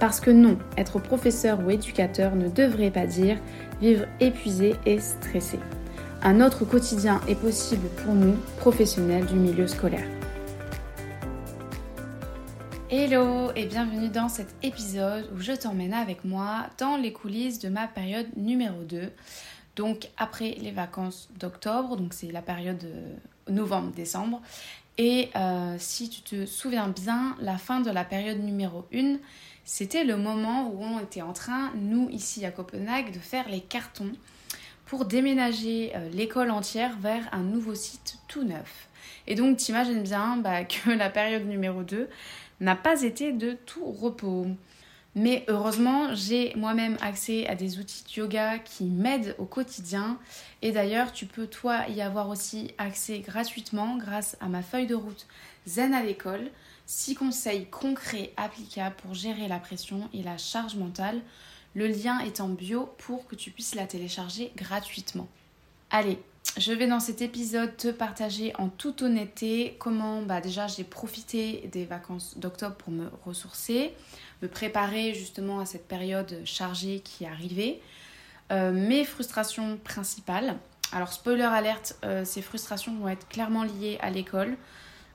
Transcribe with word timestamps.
Parce 0.00 0.18
que 0.18 0.30
non, 0.30 0.58
être 0.78 0.98
professeur 0.98 1.60
ou 1.60 1.70
éducateur 1.70 2.34
ne 2.34 2.48
devrait 2.48 2.90
pas 2.90 3.04
dire 3.04 3.36
vivre 3.82 4.06
épuisé 4.18 4.74
et 4.86 4.98
stressé. 4.98 5.60
Un 6.22 6.40
autre 6.40 6.64
quotidien 6.64 7.20
est 7.28 7.34
possible 7.34 7.86
pour 8.02 8.14
nous, 8.14 8.34
professionnels 8.56 9.26
du 9.26 9.34
milieu 9.34 9.66
scolaire. 9.66 10.08
Hello 12.88 13.50
et 13.54 13.66
bienvenue 13.66 14.08
dans 14.08 14.30
cet 14.30 14.48
épisode 14.62 15.28
où 15.34 15.38
je 15.38 15.52
t'emmène 15.52 15.92
avec 15.92 16.24
moi 16.24 16.70
dans 16.78 16.96
les 16.96 17.12
coulisses 17.12 17.58
de 17.58 17.68
ma 17.68 17.86
période 17.86 18.28
numéro 18.38 18.82
2. 18.84 19.12
Donc 19.76 20.08
après 20.16 20.56
les 20.62 20.70
vacances 20.70 21.28
d'octobre, 21.38 21.98
donc 21.98 22.14
c'est 22.14 22.32
la 22.32 22.40
période 22.40 22.82
euh, 22.84 23.16
novembre-décembre. 23.50 24.40
Et 24.96 25.28
euh, 25.36 25.76
si 25.78 26.08
tu 26.08 26.22
te 26.22 26.46
souviens 26.46 26.88
bien, 26.88 27.36
la 27.40 27.58
fin 27.58 27.80
de 27.80 27.90
la 27.90 28.04
période 28.04 28.38
numéro 28.38 28.86
1, 28.94 29.16
c'était 29.64 30.04
le 30.04 30.16
moment 30.16 30.70
où 30.70 30.82
on 30.82 30.98
était 31.00 31.22
en 31.22 31.32
train, 31.32 31.72
nous 31.76 32.08
ici 32.10 32.44
à 32.44 32.50
Copenhague, 32.50 33.12
de 33.12 33.18
faire 33.18 33.48
les 33.48 33.60
cartons 33.60 34.12
pour 34.86 35.04
déménager 35.04 35.92
euh, 35.94 36.08
l'école 36.10 36.50
entière 36.50 36.96
vers 36.98 37.28
un 37.32 37.42
nouveau 37.42 37.74
site 37.74 38.18
tout 38.26 38.42
neuf. 38.42 38.88
Et 39.26 39.36
donc 39.36 39.56
t'imagines 39.56 40.02
bien 40.02 40.36
bah, 40.36 40.64
que 40.64 40.90
la 40.90 41.10
période 41.10 41.46
numéro 41.46 41.82
2 41.82 42.08
n'a 42.60 42.76
pas 42.76 43.02
été 43.02 43.32
de 43.32 43.56
tout 43.66 43.84
repos. 43.84 44.48
Mais 45.16 45.44
heureusement, 45.48 46.14
j'ai 46.14 46.54
moi-même 46.54 46.96
accès 47.00 47.46
à 47.48 47.56
des 47.56 47.78
outils 47.78 48.04
de 48.04 48.20
yoga 48.20 48.58
qui 48.58 48.84
m'aident 48.84 49.34
au 49.38 49.44
quotidien. 49.44 50.18
Et 50.62 50.70
d'ailleurs, 50.70 51.12
tu 51.12 51.26
peux 51.26 51.48
toi 51.48 51.88
y 51.88 52.00
avoir 52.00 52.28
aussi 52.28 52.70
accès 52.78 53.18
gratuitement 53.18 53.96
grâce 53.96 54.36
à 54.40 54.46
ma 54.46 54.62
feuille 54.62 54.86
de 54.86 54.94
route 54.94 55.26
Zen 55.66 55.94
à 55.94 56.02
l'école. 56.02 56.50
6 56.86 57.16
conseils 57.16 57.66
concrets 57.66 58.32
applicables 58.36 58.96
pour 58.96 59.14
gérer 59.14 59.48
la 59.48 59.58
pression 59.58 60.08
et 60.12 60.22
la 60.22 60.38
charge 60.38 60.76
mentale. 60.76 61.20
Le 61.74 61.86
lien 61.86 62.20
est 62.20 62.40
en 62.40 62.48
bio 62.48 62.92
pour 62.98 63.26
que 63.26 63.36
tu 63.36 63.50
puisses 63.50 63.74
la 63.74 63.86
télécharger 63.86 64.52
gratuitement. 64.56 65.28
Allez, 65.90 66.20
je 66.56 66.72
vais 66.72 66.86
dans 66.86 67.00
cet 67.00 67.22
épisode 67.22 67.76
te 67.76 67.88
partager 67.88 68.52
en 68.56 68.68
toute 68.68 69.02
honnêteté 69.02 69.76
comment 69.78 70.22
bah 70.22 70.40
déjà 70.40 70.66
j'ai 70.66 70.84
profité 70.84 71.68
des 71.72 71.84
vacances 71.84 72.38
d'octobre 72.38 72.74
pour 72.74 72.92
me 72.92 73.08
ressourcer, 73.24 73.94
me 74.42 74.48
préparer 74.48 75.14
justement 75.14 75.60
à 75.60 75.66
cette 75.66 75.86
période 75.86 76.40
chargée 76.44 77.00
qui 77.00 77.24
arrivait, 77.24 77.80
euh, 78.50 78.72
mes 78.72 79.04
frustrations 79.04 79.78
principales. 79.84 80.56
Alors 80.92 81.12
spoiler 81.12 81.42
alerte, 81.42 81.96
euh, 82.04 82.24
ces 82.24 82.42
frustrations 82.42 82.94
vont 82.96 83.08
être 83.08 83.28
clairement 83.28 83.62
liées 83.62 83.98
à 84.00 84.10
l'école. 84.10 84.56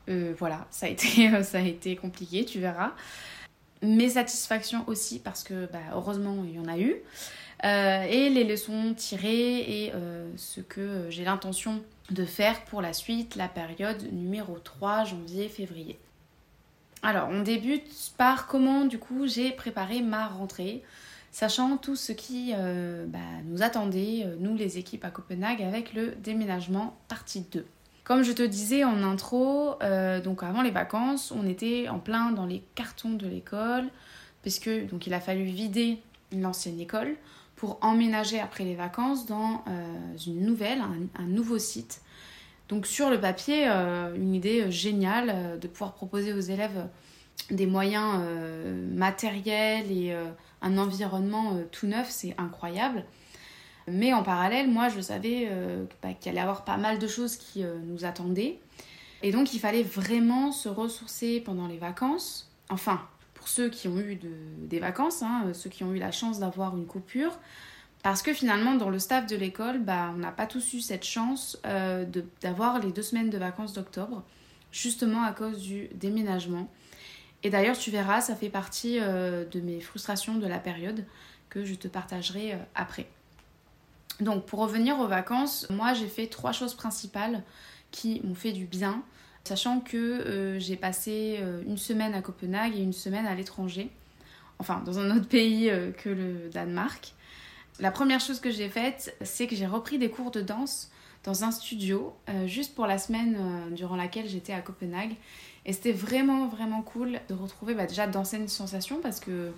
Euh, 0.08 0.34
voilà, 0.40 0.68
ça 0.72 0.86
a, 0.86 0.90
été, 0.90 1.44
ça 1.44 1.58
a 1.58 1.62
été 1.62 1.96
compliqué, 1.98 2.46
tu 2.46 2.60
verras. 2.60 2.94
Mes 3.82 4.12
satisfactions 4.12 4.86
aussi, 4.88 5.20
parce 5.20 5.44
que 5.44 5.66
bah, 5.72 5.80
heureusement, 5.94 6.46
il 6.46 6.56
y 6.56 6.60
en 6.60 6.68
a 6.68 6.78
eu. 6.80 6.96
Euh, 7.66 8.04
et 8.04 8.30
les 8.30 8.44
leçons 8.44 8.94
tirées 8.96 9.60
et 9.60 9.92
euh, 9.94 10.30
ce 10.38 10.62
que 10.62 11.08
j'ai 11.10 11.24
l'intention 11.24 11.82
de 12.12 12.24
faire 12.24 12.64
pour 12.66 12.82
la 12.82 12.94
suite, 12.94 13.36
la 13.36 13.48
période 13.48 14.12
numéro 14.12 14.60
3, 14.60 15.06
janvier-février. 15.06 15.98
Alors, 17.02 17.30
on 17.32 17.42
débute 17.42 18.14
par 18.18 18.48
comment, 18.48 18.86
du 18.86 19.00
coup, 19.00 19.28
j'ai 19.28 19.52
préparé 19.52 20.02
ma 20.02 20.28
rentrée, 20.28 20.84
sachant 21.32 21.78
tout 21.78 21.96
ce 21.96 22.12
qui 22.12 22.54
bah, 22.54 23.20
nous 23.46 23.62
attendait, 23.62 24.26
nous 24.40 24.56
les 24.56 24.78
équipes 24.78 25.06
à 25.06 25.10
Copenhague, 25.10 25.62
avec 25.62 25.94
le 25.94 26.16
déménagement 26.16 26.96
partie 27.08 27.42
2. 27.52 27.66
Comme 28.06 28.22
je 28.22 28.32
te 28.32 28.44
disais 28.44 28.84
en 28.84 29.02
intro, 29.02 29.82
euh, 29.82 30.22
donc 30.22 30.44
avant 30.44 30.62
les 30.62 30.70
vacances, 30.70 31.32
on 31.36 31.48
était 31.48 31.90
en 31.90 31.98
plein 31.98 32.32
dans 32.32 32.46
les 32.46 32.62
cartons 32.76 33.14
de 33.14 33.26
l'école, 33.26 33.86
puisque 34.44 34.70
donc 34.92 35.08
il 35.08 35.14
a 35.16 35.20
fallu 35.20 35.46
vider 35.46 35.98
l'ancienne 36.32 36.80
école 36.80 37.16
pour 37.56 37.78
emménager 37.82 38.40
après 38.40 38.64
les 38.64 38.76
vacances 38.76 39.26
dans 39.26 39.64
euh, 39.68 40.18
une 40.28 40.46
nouvelle, 40.46 40.82
un, 41.18 41.26
nouveau 41.26 41.58
site. 41.58 42.02
Donc 42.68 42.86
sur 42.88 43.10
le 43.10 43.20
papier, 43.20 43.68
euh, 43.68 44.16
une 44.16 44.34
idée 44.34 44.72
géniale 44.72 45.60
de 45.60 45.68
pouvoir 45.68 45.94
proposer 45.94 46.34
aux 46.34 46.40
élèves 46.40 46.88
des 47.52 47.68
moyens 47.68 48.22
matériels 48.94 49.92
et 49.92 50.16
un 50.62 50.78
environnement 50.78 51.60
tout 51.72 51.86
neuf, 51.86 52.08
c'est 52.10 52.34
incroyable. 52.38 53.04
Mais 53.88 54.14
en 54.14 54.24
parallèle, 54.24 54.70
moi, 54.70 54.90
je 54.90 55.00
savais 55.00 55.48
euh, 55.50 55.86
bah, 56.02 56.14
qu'il 56.14 56.30
allait 56.30 56.40
y 56.40 56.42
avoir 56.42 56.64
pas 56.64 56.78
mal 56.78 56.98
de 56.98 57.08
choses 57.08 57.36
qui 57.36 57.64
euh, 57.64 57.78
nous 57.84 58.06
attendaient. 58.06 58.60
Et 59.22 59.32
donc, 59.32 59.54
il 59.54 59.60
fallait 59.60 59.84
vraiment 59.84 60.52
se 60.52 60.70
ressourcer 60.70 61.40
pendant 61.40 61.68
les 61.68 61.78
vacances. 61.78 62.50
Enfin, 62.70 63.02
pour 63.46 63.54
ceux 63.54 63.70
qui 63.70 63.88
ont 63.88 64.00
eu 64.00 64.20
des 64.58 64.80
vacances, 64.80 65.22
hein, 65.22 65.52
ceux 65.54 65.70
qui 65.70 65.84
ont 65.84 65.94
eu 65.94 66.00
la 66.00 66.12
chance 66.12 66.40
d'avoir 66.40 66.76
une 66.76 66.88
coupure. 66.88 67.38
Parce 68.02 68.24
que 68.24 68.34
finalement, 68.34 68.74
dans 68.74 68.90
le 68.90 68.98
staff 68.98 69.28
de 69.28 69.36
l'école, 69.36 69.78
bah, 69.78 70.12
on 70.16 70.18
n'a 70.18 70.32
pas 70.32 70.48
tous 70.48 70.74
eu 70.74 70.82
cette 70.82 71.06
chance 71.06 71.56
euh, 71.64 72.06
d'avoir 72.42 72.80
les 72.80 72.92
deux 72.92 73.04
semaines 73.04 73.30
de 73.30 73.38
vacances 73.38 73.74
d'octobre, 73.74 74.24
justement 74.72 75.22
à 75.22 75.32
cause 75.32 75.62
du 75.62 75.90
déménagement. 75.94 76.72
Et 77.44 77.52
d'ailleurs, 77.52 77.78
tu 77.78 77.92
verras, 77.92 78.20
ça 78.20 78.36
fait 78.36 78.50
partie 78.50 79.00
de 79.00 79.62
mes 79.62 79.80
frustrations 79.80 80.40
de 80.40 80.48
la 80.48 80.58
période 80.58 81.06
que 81.50 81.66
je 81.66 81.76
te 81.76 81.88
partagerai 81.88 82.58
après. 82.74 83.06
Donc 84.22 84.48
pour 84.48 84.60
revenir 84.62 85.00
aux 85.00 85.08
vacances, 85.08 85.70
moi 85.70 85.94
j'ai 85.94 86.08
fait 86.08 86.26
trois 86.26 86.52
choses 86.52 86.74
principales 86.74 87.44
qui 87.92 88.22
m'ont 88.24 88.34
fait 88.34 88.54
du 88.54 88.66
bien, 88.66 89.04
sachant 89.48 89.80
que 89.80 89.98
euh, 89.98 90.60
j'ai 90.60 90.76
passé 90.76 91.38
euh, 91.40 91.62
une 91.66 91.78
semaine 91.78 92.14
à 92.14 92.22
Copenhague 92.22 92.76
et 92.76 92.82
une 92.82 92.94
semaine 92.94 93.26
à 93.26 93.36
l'étranger, 93.36 93.90
enfin 94.60 94.82
dans 94.86 95.00
un 95.00 95.16
autre 95.16 95.28
pays 95.28 95.70
euh, 95.70 95.92
que 95.92 96.10
le 96.10 96.50
Danemark. 96.52 97.14
La 97.80 97.92
première 97.92 98.20
chose 98.20 98.40
que 98.40 98.52
j'ai 98.52 98.70
faite, 98.70 99.16
c'est 99.22 99.48
que 99.48 99.56
j'ai 99.56 99.68
repris 99.68 99.98
des 99.98 100.10
cours 100.10 100.32
de 100.32 100.42
danse 100.42 100.90
dans 101.26 101.44
un 101.44 101.52
studio, 101.52 102.16
juste 102.46 102.76
pour 102.76 102.86
la 102.86 103.00
semaine 103.00 103.38
durant 103.72 103.96
laquelle 103.96 104.30
j'étais 104.30 104.54
à 104.54 104.62
Copenhague. 104.62 105.16
Et 105.66 105.74
c'était 105.74 105.92
vraiment 105.92 106.48
vraiment 106.48 106.84
cool 106.84 107.20
de 107.28 107.34
retrouver 107.34 107.74
bah, 107.74 107.88
déjà 107.88 108.08
d'anciennes 108.08 108.48
sensations 108.48 109.02
parce 109.02 109.20
que 109.20 109.52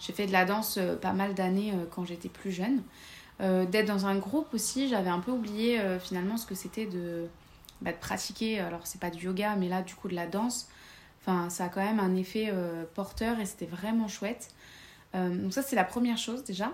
j'ai 0.00 0.12
fait 0.14 0.26
de 0.26 0.32
la 0.32 0.46
danse 0.46 0.80
pas 1.00 1.12
mal 1.12 1.34
d'années 1.34 1.74
quand 1.90 2.06
j'étais 2.06 2.30
plus 2.30 2.50
jeune. 2.50 2.82
D'être 3.38 3.86
dans 3.86 4.06
un 4.06 4.16
groupe 4.16 4.52
aussi, 4.52 4.88
j'avais 4.88 5.10
un 5.10 5.20
peu 5.20 5.30
oublié 5.30 5.78
finalement 6.00 6.38
ce 6.38 6.46
que 6.46 6.56
c'était 6.56 6.86
de, 6.86 7.28
bah, 7.82 7.92
de 7.92 7.96
pratiquer, 7.96 8.60
alors 8.60 8.86
c'est 8.86 9.00
pas 9.00 9.10
du 9.10 9.26
yoga, 9.26 9.56
mais 9.56 9.68
là 9.68 9.82
du 9.82 9.94
coup 9.94 10.08
de 10.08 10.14
la 10.14 10.26
danse. 10.26 10.68
Enfin, 11.20 11.50
ça 11.50 11.64
a 11.64 11.68
quand 11.68 11.84
même 11.84 12.00
un 12.00 12.16
effet 12.16 12.48
euh, 12.50 12.84
porteur 12.94 13.40
et 13.40 13.46
c'était 13.46 13.66
vraiment 13.66 14.08
chouette. 14.08 14.50
donc 15.14 15.52
ça 15.52 15.62
c'est 15.62 15.76
la 15.76 15.84
première 15.84 16.18
chose 16.18 16.44
déjà. 16.44 16.72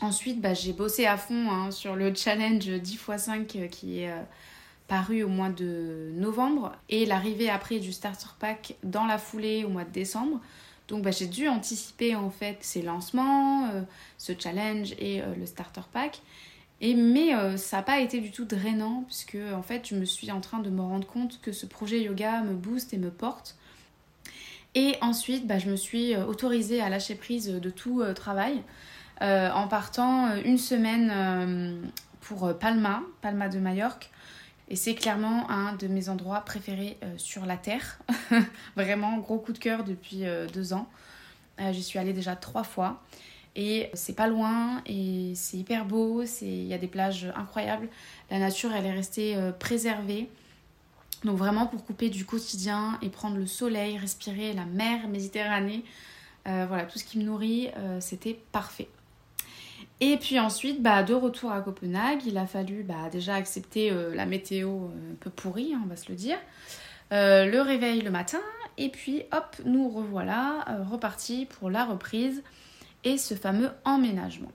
Ensuite, 0.00 0.40
bah, 0.40 0.54
j'ai 0.54 0.72
bossé 0.72 1.06
à 1.06 1.16
fond 1.16 1.50
hein, 1.50 1.70
sur 1.70 1.96
le 1.96 2.14
challenge 2.14 2.66
10 2.66 2.94
x 2.94 3.16
5 3.16 3.46
qui 3.70 4.00
est 4.00 4.10
paru 4.88 5.22
au 5.22 5.28
mois 5.28 5.48
de 5.48 6.10
novembre 6.16 6.72
et 6.90 7.06
l'arrivée 7.06 7.48
après 7.48 7.78
du 7.78 7.92
starter 7.92 8.28
pack 8.38 8.74
dans 8.82 9.06
la 9.06 9.16
foulée 9.16 9.64
au 9.64 9.68
mois 9.68 9.84
de 9.84 9.90
décembre. 9.90 10.38
Donc 10.88 11.02
bah, 11.02 11.10
j'ai 11.10 11.26
dû 11.26 11.48
anticiper 11.48 12.14
en 12.14 12.28
fait 12.28 12.58
ces 12.60 12.82
lancements, 12.82 13.68
euh, 13.68 13.80
ce 14.18 14.32
challenge 14.38 14.92
et 14.98 15.22
euh, 15.22 15.34
le 15.34 15.46
starter 15.46 15.80
pack. 15.92 16.20
Mais 16.82 17.34
euh, 17.34 17.56
ça 17.56 17.78
n'a 17.78 17.82
pas 17.82 18.00
été 18.00 18.20
du 18.20 18.32
tout 18.32 18.44
drainant 18.44 19.04
puisque 19.06 19.38
en 19.54 19.62
fait 19.62 19.88
je 19.88 19.94
me 19.94 20.04
suis 20.04 20.32
en 20.32 20.40
train 20.40 20.58
de 20.58 20.68
me 20.68 20.80
rendre 20.80 21.06
compte 21.06 21.40
que 21.40 21.52
ce 21.52 21.64
projet 21.64 22.00
yoga 22.02 22.42
me 22.42 22.54
booste 22.54 22.92
et 22.92 22.98
me 22.98 23.10
porte. 23.10 23.56
Et 24.74 24.96
ensuite 25.00 25.46
bah, 25.46 25.58
je 25.58 25.70
me 25.70 25.76
suis 25.76 26.16
autorisée 26.16 26.80
à 26.80 26.88
lâcher 26.88 27.14
prise 27.14 27.46
de 27.46 27.70
tout 27.70 28.02
travail 28.14 28.62
en 29.20 29.68
partant 29.68 30.34
une 30.44 30.58
semaine 30.58 31.80
pour 32.20 32.58
Palma, 32.58 33.02
Palma 33.20 33.48
de 33.48 33.60
Majorque, 33.60 34.10
et 34.72 34.76
c'est 34.76 34.94
clairement 34.94 35.50
un 35.50 35.74
de 35.74 35.86
mes 35.86 36.08
endroits 36.08 36.40
préférés 36.40 36.96
euh, 37.02 37.12
sur 37.18 37.44
la 37.44 37.58
Terre. 37.58 37.98
Vraiment, 38.76 39.18
gros 39.18 39.38
coup 39.38 39.52
de 39.52 39.58
cœur 39.58 39.84
depuis 39.84 40.24
euh, 40.24 40.46
deux 40.46 40.72
ans. 40.72 40.88
Euh, 41.60 41.72
j'y 41.72 41.82
suis 41.82 41.98
allée 41.98 42.14
déjà 42.14 42.36
trois 42.36 42.64
fois. 42.64 43.02
Et 43.54 43.90
c'est 43.92 44.14
pas 44.14 44.28
loin 44.28 44.82
et 44.86 45.32
c'est 45.34 45.58
hyper 45.58 45.84
beau. 45.84 46.22
Il 46.40 46.64
y 46.64 46.72
a 46.72 46.78
des 46.78 46.86
plages 46.86 47.30
incroyables. 47.36 47.88
La 48.30 48.38
nature, 48.38 48.72
elle 48.72 48.86
est 48.86 48.92
restée 48.92 49.36
préservée. 49.58 50.28
Donc 51.24 51.36
vraiment 51.36 51.66
pour 51.66 51.84
couper 51.84 52.08
du 52.08 52.24
quotidien 52.24 52.98
et 53.02 53.08
prendre 53.08 53.36
le 53.36 53.46
soleil, 53.46 53.98
respirer 53.98 54.54
la 54.54 54.64
mer 54.64 55.06
Méditerranée. 55.08 55.84
voilà, 56.46 56.84
tout 56.84 56.98
ce 56.98 57.04
qui 57.04 57.18
me 57.18 57.24
nourrit, 57.24 57.68
c'était 58.00 58.40
parfait. 58.52 58.88
Et 60.00 60.16
puis 60.16 60.40
ensuite, 60.40 60.82
bah, 60.82 61.02
de 61.02 61.14
retour 61.14 61.52
à 61.52 61.60
Copenhague, 61.60 62.24
il 62.26 62.38
a 62.38 62.46
fallu 62.46 62.82
bah, 62.82 63.08
déjà 63.12 63.34
accepter 63.34 63.92
la 64.14 64.26
météo 64.26 64.86
un 64.86 65.14
peu 65.20 65.30
pourrie, 65.30 65.74
hein, 65.74 65.82
on 65.84 65.88
va 65.88 65.96
se 65.96 66.08
le 66.08 66.16
dire. 66.16 66.38
le 67.10 67.60
réveil 67.60 68.00
le 68.00 68.10
matin, 68.10 68.40
et 68.78 68.88
puis 68.88 69.22
hop, 69.30 69.56
nous 69.66 69.90
revoilà 69.90 70.64
repartis 70.90 71.46
pour 71.46 71.70
la 71.70 71.84
reprise 71.84 72.42
et 73.04 73.18
ce 73.18 73.34
fameux 73.34 73.70
emménagement 73.84 74.52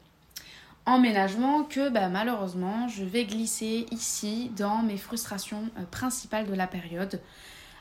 emménagement 0.87 1.63
que 1.63 1.89
bah, 1.89 2.07
malheureusement 2.07 2.87
je 2.87 3.03
vais 3.03 3.25
glisser 3.25 3.85
ici 3.91 4.51
dans 4.55 4.81
mes 4.81 4.97
frustrations 4.97 5.69
euh, 5.77 5.83
principales 5.91 6.47
de 6.47 6.53
la 6.55 6.65
période. 6.65 7.21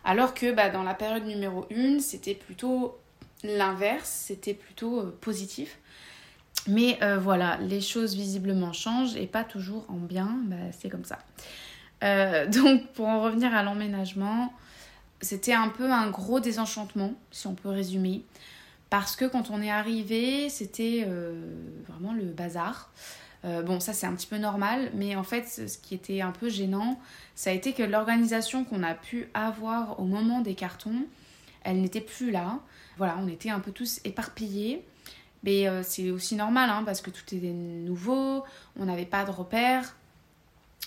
Alors 0.04 0.34
que 0.34 0.52
bah, 0.52 0.68
dans 0.68 0.82
la 0.82 0.94
période 0.94 1.24
numéro 1.24 1.66
1, 1.72 2.00
c'était 2.00 2.34
plutôt 2.34 2.98
l'inverse, 3.42 4.08
c'était 4.26 4.54
plutôt 4.54 5.00
euh, 5.00 5.18
positif. 5.20 5.78
Mais 6.66 6.98
euh, 7.02 7.16
voilà, 7.16 7.58
les 7.58 7.80
choses 7.80 8.16
visiblement 8.16 8.72
changent 8.72 9.16
et 9.16 9.28
pas 9.28 9.44
toujours 9.44 9.86
en 9.88 9.98
bien, 9.98 10.40
bah, 10.44 10.56
c'est 10.78 10.90
comme 10.90 11.04
ça. 11.04 11.18
donc 12.48 12.92
pour 12.92 13.06
en 13.06 13.22
revenir 13.22 13.54
à 13.54 13.62
l'emménagement, 13.62 14.52
c'était 15.22 15.54
un 15.54 15.68
peu 15.68 15.90
un 15.90 16.10
gros 16.10 16.40
désenchantement, 16.40 17.14
si 17.30 17.46
on 17.46 17.54
peut 17.54 17.70
résumer. 17.70 18.22
Parce 18.90 19.16
que 19.16 19.24
quand 19.24 19.50
on 19.50 19.60
est 19.62 19.70
arrivé, 19.70 20.48
c'était 20.48 21.04
euh, 21.06 21.34
vraiment 21.88 22.12
le 22.12 22.24
bazar. 22.24 22.90
Euh, 23.44 23.62
bon, 23.62 23.80
ça 23.80 23.92
c'est 23.92 24.06
un 24.06 24.14
petit 24.14 24.26
peu 24.26 24.38
normal, 24.38 24.90
mais 24.94 25.16
en 25.16 25.24
fait, 25.24 25.68
ce 25.68 25.78
qui 25.78 25.94
était 25.94 26.20
un 26.20 26.30
peu 26.30 26.48
gênant, 26.48 26.98
ça 27.34 27.50
a 27.50 27.52
été 27.52 27.72
que 27.72 27.82
l'organisation 27.82 28.64
qu'on 28.64 28.82
a 28.82 28.94
pu 28.94 29.28
avoir 29.34 30.00
au 30.00 30.04
moment 30.04 30.40
des 30.40 30.54
cartons, 30.54 31.04
elle 31.64 31.80
n'était 31.80 32.00
plus 32.00 32.30
là. 32.30 32.60
Voilà, 32.96 33.18
on 33.20 33.28
était 33.28 33.50
un 33.50 33.60
peu 33.60 33.72
tous 33.72 34.00
éparpillés. 34.04 34.84
Mais 35.42 35.68
euh, 35.68 35.82
c'est 35.82 36.10
aussi 36.10 36.34
normal, 36.34 36.70
hein, 36.70 36.82
parce 36.84 37.00
que 37.00 37.10
tout 37.10 37.22
était 37.34 37.52
nouveau, 37.52 38.42
on 38.78 38.86
n'avait 38.86 39.04
pas 39.04 39.24
de 39.24 39.30
repères. 39.30 39.94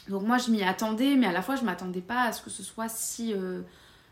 Donc 0.08 0.24
moi, 0.24 0.38
je 0.38 0.52
m'y 0.52 0.64
attendais, 0.64 1.16
mais 1.16 1.28
à 1.28 1.32
la 1.32 1.42
fois, 1.42 1.56
je 1.56 1.64
m'attendais 1.64 2.02
pas 2.02 2.24
à 2.24 2.34
ce 2.34 2.42
que 2.42 2.50
ce 2.50 2.64
soit 2.64 2.90
si, 2.90 3.34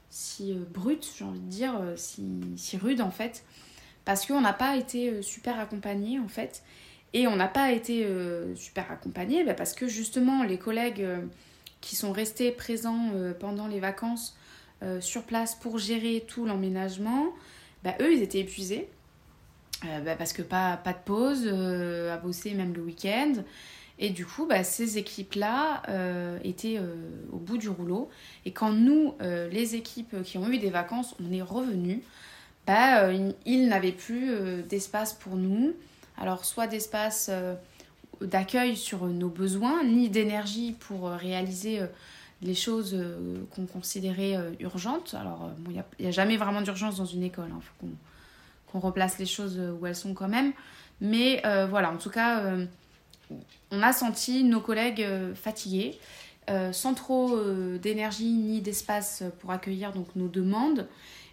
si 0.10 0.54
brut, 0.54 1.08
j'ai 1.18 1.26
envie 1.26 1.40
de 1.40 1.50
dire, 1.50 1.74
si, 1.96 2.24
si 2.56 2.78
rude 2.78 3.02
en 3.02 3.12
fait 3.12 3.44
parce 4.08 4.26
qu'on 4.26 4.40
n'a 4.40 4.54
pas 4.54 4.78
été 4.78 5.10
euh, 5.10 5.22
super 5.22 5.60
accompagnés 5.60 6.18
en 6.18 6.30
fait. 6.30 6.64
Et 7.12 7.28
on 7.28 7.36
n'a 7.36 7.50
pas 7.50 7.74
été 7.74 8.06
euh, 8.06 8.56
super 8.56 8.90
accompagnés 8.90 9.44
bah, 9.44 9.54
parce 9.54 9.74
que 9.74 9.90
justement 9.90 10.44
les 10.44 10.58
collègues 10.58 11.02
euh, 11.02 11.20
qui 11.82 11.98
sont 11.98 12.14
restés 12.14 12.52
présents 12.52 13.12
pendant 13.40 13.68
les 13.68 13.80
vacances 13.80 14.36
sur 15.00 15.24
place 15.24 15.56
pour 15.56 15.78
gérer 15.78 16.26
tout 16.28 16.46
l'emménagement, 16.46 17.28
bah, 17.84 17.96
eux 18.02 18.14
ils 18.14 18.24
étaient 18.24 18.40
épuisés. 18.40 18.90
Bah, 19.84 20.16
parce 20.18 20.34
que 20.34 20.42
pas, 20.42 20.78
pas 20.78 20.94
de 20.94 21.00
pause, 21.06 21.48
à 21.48 22.18
bosser 22.18 22.54
même 22.56 22.74
le 22.74 22.82
week-end. 22.82 23.34
Et 24.00 24.10
du 24.10 24.26
coup, 24.26 24.48
ces 24.64 24.98
équipes-là 24.98 25.84
étaient 26.44 26.80
au 27.32 27.38
bout 27.38 27.58
du 27.58 27.70
rouleau. 27.70 28.10
Et 28.46 28.52
quand 28.52 28.72
nous, 28.72 29.14
les 29.20 29.76
équipes 29.76 30.24
qui 30.24 30.40
ont 30.40 30.50
eu 30.50 30.58
des 30.58 30.72
vacances, 30.72 31.16
on 31.24 31.32
est 31.32 31.44
revenus, 31.44 32.00
bah, 32.68 33.04
euh, 33.04 33.32
il 33.46 33.70
n'avait 33.70 33.94
plus 33.94 34.30
euh, 34.30 34.62
d'espace 34.62 35.14
pour 35.14 35.38
nous. 35.38 35.74
Alors 36.18 36.44
soit 36.44 36.68
d'espace 36.68 37.30
euh, 37.32 37.56
d'accueil 38.20 38.76
sur 38.76 39.06
nos 39.06 39.30
besoins, 39.30 39.86
ni 39.86 40.10
d'énergie 40.10 40.76
pour 40.78 41.10
réaliser 41.10 41.82
les 42.42 42.56
choses 42.56 42.98
qu'on 43.52 43.68
considérait 43.68 44.36
urgentes. 44.60 45.16
Alors 45.20 45.52
il 45.68 45.84
n'y 46.00 46.08
a, 46.08 46.12
jamais 46.12 46.36
vraiment 46.36 46.62
d'urgence 46.62 46.98
dans 46.98 47.06
une 47.06 47.24
école, 47.24 47.50
il 47.50 47.54
hein. 47.54 47.62
faut 47.80 47.88
qu'on 48.72 48.80
replace 48.80 49.20
les 49.20 49.28
choses 49.28 49.62
où 49.80 49.86
elles 49.86 49.96
sont 49.96 50.16
quand 50.16 50.28
même. 50.28 50.52
Mais 51.00 51.44
voilà, 51.70 51.92
en 51.92 51.98
tout 51.98 52.10
cas, 52.10 52.42
on 53.70 53.84
a 53.84 53.94
senti 53.94 54.44
nos 54.44 54.62
collègues 54.62 55.06
fatigués, 55.36 56.00
sans 56.72 56.96
trop 56.96 57.40
d'énergie 57.78 58.34
ni 58.34 58.62
d'espace 58.62 59.22
pour 59.42 59.52
accueillir 59.52 59.94
donc, 59.94 60.08
nos 60.16 60.28
demandes. 60.28 60.88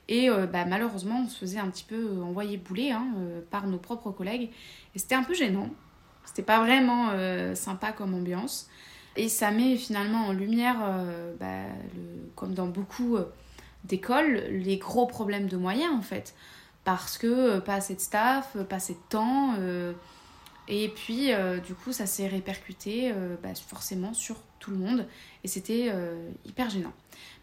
Et 0.08 0.28
euh, 0.28 0.46
bah, 0.46 0.64
malheureusement, 0.64 1.22
on 1.24 1.28
se 1.28 1.38
faisait 1.38 1.58
un 1.58 1.70
petit 1.70 1.84
peu 1.84 1.96
euh, 1.96 2.22
envoyer 2.22 2.56
bouler 2.56 2.90
hein, 2.90 3.06
euh, 3.16 3.40
par 3.50 3.66
nos 3.66 3.78
propres 3.78 4.10
collègues. 4.10 4.50
Et 4.94 4.98
c'était 4.98 5.14
un 5.14 5.22
peu 5.22 5.34
gênant. 5.34 5.70
C'était 6.24 6.42
pas 6.42 6.60
vraiment 6.60 7.10
sympa 7.54 7.92
comme 7.92 8.14
ambiance. 8.14 8.70
Et 9.14 9.28
ça 9.28 9.50
met 9.50 9.76
finalement 9.76 10.28
en 10.28 10.32
lumière, 10.32 10.78
bah, 11.38 11.64
comme 12.34 12.54
dans 12.54 12.66
beaucoup 12.66 13.18
d'écoles, 13.84 14.42
les 14.50 14.78
gros 14.78 15.06
problèmes 15.06 15.48
de 15.48 15.58
moyens 15.58 15.92
en 15.94 16.00
fait. 16.00 16.34
Parce 16.82 17.18
que 17.18 17.58
pas 17.58 17.74
assez 17.74 17.94
de 17.94 18.00
staff, 18.00 18.56
pas 18.70 18.76
assez 18.76 18.94
de 18.94 18.98
temps. 19.10 19.54
et 20.66 20.88
puis, 20.88 21.30
du 21.66 21.74
coup, 21.74 21.92
ça 21.92 22.06
s'est 22.06 22.26
répercuté 22.26 23.12
bah, 23.42 23.50
forcément 23.54 24.14
sur 24.14 24.36
le 24.70 24.78
monde. 24.78 25.06
Et 25.42 25.48
c'était 25.48 25.92
hyper 26.44 26.70
gênant. 26.70 26.92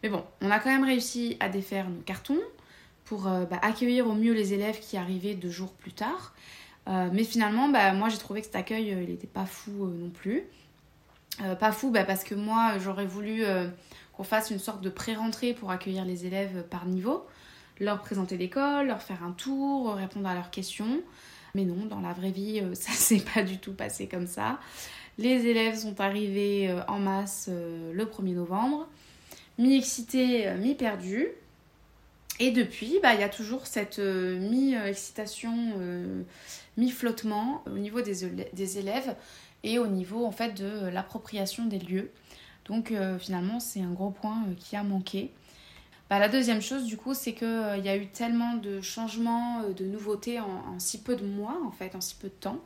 Mais 0.03 0.09
bon, 0.09 0.23
on 0.41 0.49
a 0.49 0.59
quand 0.59 0.69
même 0.69 0.83
réussi 0.83 1.37
à 1.39 1.49
défaire 1.49 1.89
nos 1.89 2.01
cartons 2.01 2.39
pour 3.11 3.27
euh, 3.27 3.43
bah, 3.43 3.59
accueillir 3.61 4.07
au 4.07 4.13
mieux 4.13 4.33
les 4.33 4.53
élèves 4.53 4.79
qui 4.79 4.95
arrivaient 4.95 5.35
deux 5.35 5.49
jours 5.49 5.73
plus 5.73 5.91
tard. 5.91 6.33
Euh, 6.87 7.09
mais 7.11 7.25
finalement, 7.25 7.67
bah, 7.67 7.91
moi 7.91 8.07
j'ai 8.07 8.17
trouvé 8.17 8.39
que 8.39 8.45
cet 8.45 8.55
accueil, 8.55 8.93
euh, 8.93 9.03
il 9.03 9.09
n'était 9.09 9.27
pas 9.27 9.45
fou 9.45 9.85
non 9.85 10.09
plus. 10.09 10.43
pas 11.59 11.71
fou 11.73 11.91
bah, 11.91 12.05
parce 12.05 12.23
que 12.23 12.35
moi 12.35 12.77
j'aurais 12.79 13.05
voulu 13.05 13.43
qu'on 14.13 14.23
fasse 14.23 14.49
une 14.49 14.59
sorte 14.59 14.81
de 14.81 14.89
pré-rentrée 14.89 15.53
pour 15.53 15.71
accueillir 15.71 16.05
les 16.05 16.25
élèves 16.25 16.63
par 16.69 16.85
niveau, 16.85 17.25
leur 17.81 17.99
présenter 17.99 18.37
l'école, 18.37 18.87
leur 18.87 19.01
faire 19.01 19.23
un 19.23 19.31
tour, 19.31 19.93
répondre 19.95 20.29
à 20.29 20.33
leurs 20.33 20.49
questions. 20.49 21.01
Mais 21.53 21.65
non, 21.65 21.85
dans 21.85 21.99
la 21.99 22.13
vraie 22.13 22.31
vie, 22.31 22.63
ça 22.73 22.93
s'est 22.93 23.23
pas 23.33 23.43
du 23.43 23.57
tout 23.57 23.73
passé 23.73 24.07
comme 24.07 24.27
ça. 24.27 24.57
Les 25.17 25.45
élèves 25.47 25.77
sont 25.77 25.99
arrivés 26.01 26.73
en 26.87 26.99
masse 26.99 27.49
le 27.49 28.05
1er 28.05 28.33
novembre 28.33 28.87
mi-excité, 29.61 30.47
euh, 30.47 30.57
mi-perdu. 30.57 31.27
Et 32.39 32.51
depuis, 32.51 32.99
bah, 33.03 33.13
il 33.13 33.19
y 33.19 33.23
a 33.23 33.29
toujours 33.29 33.67
cette 33.67 33.99
euh, 33.99 34.39
mi-excitation, 34.39 35.53
euh, 35.77 36.23
mi-flottement 36.77 37.63
au 37.67 37.77
niveau 37.77 38.01
des, 38.01 38.77
élèves 38.77 39.15
et 39.63 39.77
au 39.77 39.87
niveau 39.87 40.25
en 40.25 40.31
fait 40.31 40.53
de 40.53 40.87
l'appropriation 40.87 41.65
des 41.65 41.79
lieux. 41.79 42.11
Donc 42.65 42.93
finalement, 43.19 43.59
c'est 43.59 43.81
un 43.81 43.91
gros 43.91 44.11
point 44.11 44.45
qui 44.57 44.75
a 44.75 44.83
manqué. 44.83 45.31
Bah, 46.09 46.19
la 46.19 46.29
deuxième 46.29 46.61
chose, 46.61 46.85
du 46.85 46.95
coup, 46.95 47.13
c'est 47.13 47.33
qu'il 47.33 47.81
y 47.83 47.89
a 47.89 47.97
eu 47.97 48.07
tellement 48.07 48.55
de 48.55 48.81
changements, 48.81 49.63
de 49.75 49.85
nouveautés 49.85 50.39
en, 50.39 50.79
si 50.79 51.01
peu 51.01 51.15
de 51.15 51.25
mois, 51.25 51.57
en 51.65 51.71
fait, 51.71 51.95
en 51.95 52.01
si 52.01 52.15
peu 52.15 52.29
de 52.29 52.33
temps, 52.33 52.59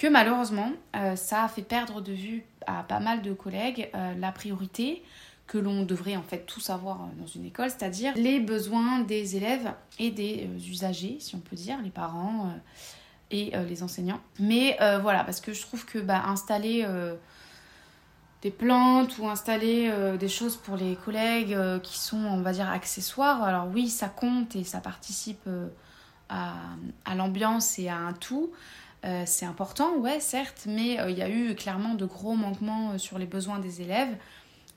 que 0.00 0.08
malheureusement, 0.08 0.72
ça 1.14 1.44
a 1.44 1.48
fait 1.48 1.62
perdre 1.62 2.00
de 2.00 2.12
vue 2.12 2.42
à 2.66 2.82
pas 2.82 3.00
mal 3.00 3.20
de 3.20 3.34
collègues 3.34 3.90
la 4.18 4.32
priorité 4.32 5.02
que 5.50 5.58
l'on 5.58 5.82
devrait 5.82 6.14
en 6.14 6.22
fait 6.22 6.46
tout 6.46 6.60
savoir 6.60 7.00
euh, 7.00 7.20
dans 7.20 7.26
une 7.26 7.44
école, 7.44 7.70
c'est-à-dire 7.70 8.12
les 8.14 8.38
besoins 8.38 9.00
des 9.00 9.36
élèves 9.36 9.72
et 9.98 10.12
des 10.12 10.46
euh, 10.48 10.70
usagers, 10.70 11.16
si 11.18 11.34
on 11.34 11.40
peut 11.40 11.56
dire, 11.56 11.76
les 11.82 11.90
parents 11.90 12.46
euh, 12.46 12.58
et 13.32 13.52
les 13.68 13.84
enseignants. 13.84 14.18
Mais 14.40 14.76
voilà, 15.02 15.22
parce 15.22 15.40
que 15.40 15.52
je 15.52 15.62
trouve 15.62 15.86
que 15.86 16.00
bah, 16.00 16.24
installer 16.26 16.84
des 18.42 18.50
plantes 18.50 19.18
ou 19.18 19.28
installer 19.28 19.88
des 20.18 20.28
choses 20.28 20.56
pour 20.56 20.74
les 20.74 20.96
collègues 20.96 21.56
qui 21.84 21.96
sont, 22.00 22.16
on 22.16 22.42
va 22.42 22.50
dire, 22.50 22.68
accessoires, 22.68 23.44
alors 23.44 23.68
oui, 23.72 23.88
ça 23.88 24.08
compte 24.08 24.56
et 24.56 24.64
ça 24.64 24.80
participe 24.80 25.48
à 26.28 27.14
l'ambiance 27.14 27.78
et 27.78 27.88
à 27.88 27.98
un 27.98 28.14
tout. 28.14 28.50
C'est 29.24 29.46
important, 29.46 29.96
ouais, 29.96 30.20
certes, 30.20 30.64
mais 30.66 30.98
il 31.08 31.16
y 31.16 31.22
a 31.22 31.28
eu 31.28 31.54
clairement 31.54 31.94
de 31.94 32.04
gros 32.04 32.34
manquements 32.34 32.98
sur 32.98 33.18
les 33.18 33.26
besoins 33.26 33.58
des 33.58 33.80
élèves. 33.80 34.14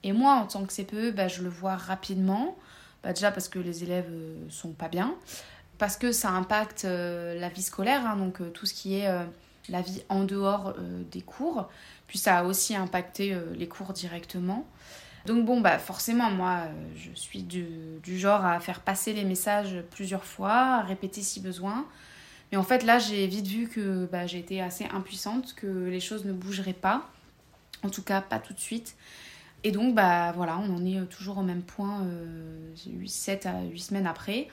Et 0.03 0.12
moi, 0.12 0.34
en 0.34 0.46
tant 0.46 0.63
que 0.65 0.74
CPE, 0.74 1.15
bah, 1.15 1.27
je 1.27 1.42
le 1.42 1.50
vois 1.50 1.75
rapidement. 1.75 2.58
Bah, 3.03 3.12
déjà 3.12 3.32
parce 3.32 3.50
que 3.50 3.60
les 3.60 3.84
élèves 3.84 4.10
euh, 4.10 4.38
sont 4.50 4.72
pas 4.72 4.88
bien, 4.88 5.13
parce 5.77 5.98
que 5.98 6.13
ça 6.13 6.30
impacte 6.30 6.86
euh, 6.86 7.38
la 7.38 7.50
vie 7.50 7.62
scolaire, 7.62 8.06
hein, 8.06 8.15
donc 8.15 8.39
euh, 8.39 8.50
tout 8.50 8.65
ce 8.65 8.74
qui 8.74 8.96
est 8.96 9.10
la 9.70 9.82
vie 9.82 10.03
en 10.10 10.24
dehors 10.24 10.75
des 11.12 11.22
cours. 11.22 11.70
Puis 12.08 12.18
ça 12.18 12.39
a 12.39 12.44
aussi 12.44 12.75
impacté 12.75 13.36
les 13.56 13.68
cours 13.68 13.94
directement. 13.94 14.68
Donc 15.25 15.46
bon, 15.46 15.62
bah 15.62 15.80
forcément, 15.80 16.30
moi, 16.30 16.63
je 16.98 17.18
suis 17.18 17.44
du, 17.44 17.65
genre 18.06 18.46
à 18.46 18.60
faire 18.60 18.82
passer 18.82 19.13
les 19.13 19.24
messages 19.24 19.77
plusieurs 19.92 20.25
fois, 20.25 20.51
à 20.51 20.82
répéter 20.82 21.22
si 21.22 21.39
besoin. 21.39 21.86
Mais 22.53 22.60
en 22.60 22.63
fait, 22.63 22.83
là, 22.83 23.00
j'ai 23.00 23.25
vite 23.25 23.48
vu 23.48 23.67
que 23.67 24.05
bah, 24.05 24.25
été 24.25 24.62
assez 24.62 24.86
impuissante, 24.86 25.55
que 25.55 25.65
les 25.65 26.00
choses 26.00 26.24
ne 26.24 26.33
bougeraient 26.33 26.74
pas. 26.74 27.10
En 27.81 27.89
tout 27.89 28.03
cas, 28.03 28.22
pas 28.22 28.38
tout 28.38 28.53
de 28.53 28.60
suite. 28.60 28.95
Et 29.63 29.72
donc, 29.72 29.95
bah 29.95 30.31
voilà, 30.33 30.60
on 30.60 30.75
en 30.75 30.86
est 30.86 31.00
euh, 31.00 31.05
toujours 31.05 31.39
au 31.39 31.41
même 31.41 31.63
point 31.63 32.03
euh, 32.03 32.75
7 33.07 33.48
à 33.48 33.63
8 33.63 33.79
semaines 33.79 34.05
après. 34.05 34.50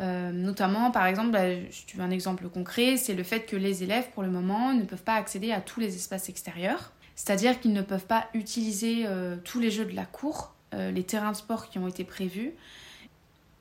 Euh, 0.00 0.32
notamment, 0.32 0.90
par 0.90 1.06
exemple, 1.06 1.30
bah, 1.30 1.50
je 1.50 1.86
te 1.86 1.98
un 1.98 2.10
exemple 2.10 2.46
concret, 2.50 2.98
c'est 2.98 3.14
le 3.14 3.22
fait 3.22 3.46
que 3.46 3.56
les 3.56 3.82
élèves, 3.84 4.10
pour 4.10 4.22
le 4.22 4.30
moment, 4.30 4.74
ne 4.74 4.82
peuvent 4.82 5.02
pas 5.02 5.14
accéder 5.14 5.50
à 5.50 5.62
tous 5.62 5.80
les 5.80 5.96
espaces 5.96 6.28
extérieurs. 6.28 6.92
C'est-à-dire 7.14 7.58
qu'ils 7.58 7.72
ne 7.72 7.80
peuvent 7.80 8.04
pas 8.04 8.28
utiliser 8.34 9.06
euh, 9.06 9.36
tous 9.44 9.60
les 9.60 9.70
jeux 9.70 9.86
de 9.86 9.96
la 9.96 10.04
cour, 10.04 10.52
les 10.74 11.04
terrains 11.04 11.32
de 11.32 11.36
sport 11.36 11.70
qui 11.70 11.78
ont 11.78 11.88
été 11.88 12.04
prévus. 12.04 12.52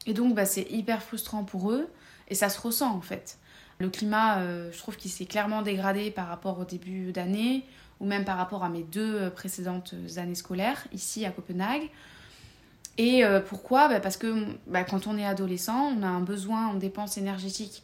Et 0.05 0.13
donc, 0.13 0.35
bah, 0.35 0.45
c'est 0.45 0.69
hyper 0.69 1.01
frustrant 1.01 1.45
pour 1.45 1.71
eux, 1.71 1.87
et 2.27 2.35
ça 2.35 2.49
se 2.49 2.59
ressent 2.59 2.93
en 2.93 2.99
fait. 2.99 3.37
Le 3.79 3.89
climat, 3.89 4.41
je 4.71 4.77
trouve 4.77 4.97
qu'il 4.97 5.09
s'est 5.09 5.25
clairement 5.25 5.61
dégradé 5.61 6.11
par 6.11 6.27
rapport 6.27 6.59
au 6.59 6.65
début 6.65 7.11
d'année 7.13 7.63
ou 7.99 8.05
même 8.05 8.25
par 8.25 8.37
rapport 8.37 8.63
à 8.63 8.69
mes 8.69 8.83
deux 8.83 9.29
précédentes 9.29 9.95
années 10.17 10.35
scolaires 10.35 10.85
ici 10.91 11.25
à 11.25 11.31
Copenhague. 11.31 11.89
Et 12.97 13.23
pourquoi? 13.47 13.87
Bah, 13.87 14.01
Parce 14.01 14.17
que 14.17 14.45
bah, 14.67 14.83
quand 14.83 15.07
on 15.07 15.17
est 15.17 15.25
adolescent, 15.25 15.93
on 15.97 16.03
a 16.03 16.07
un 16.07 16.19
besoin 16.19 16.67
en 16.67 16.73
dépenses 16.73 17.17
énergétiques 17.17 17.83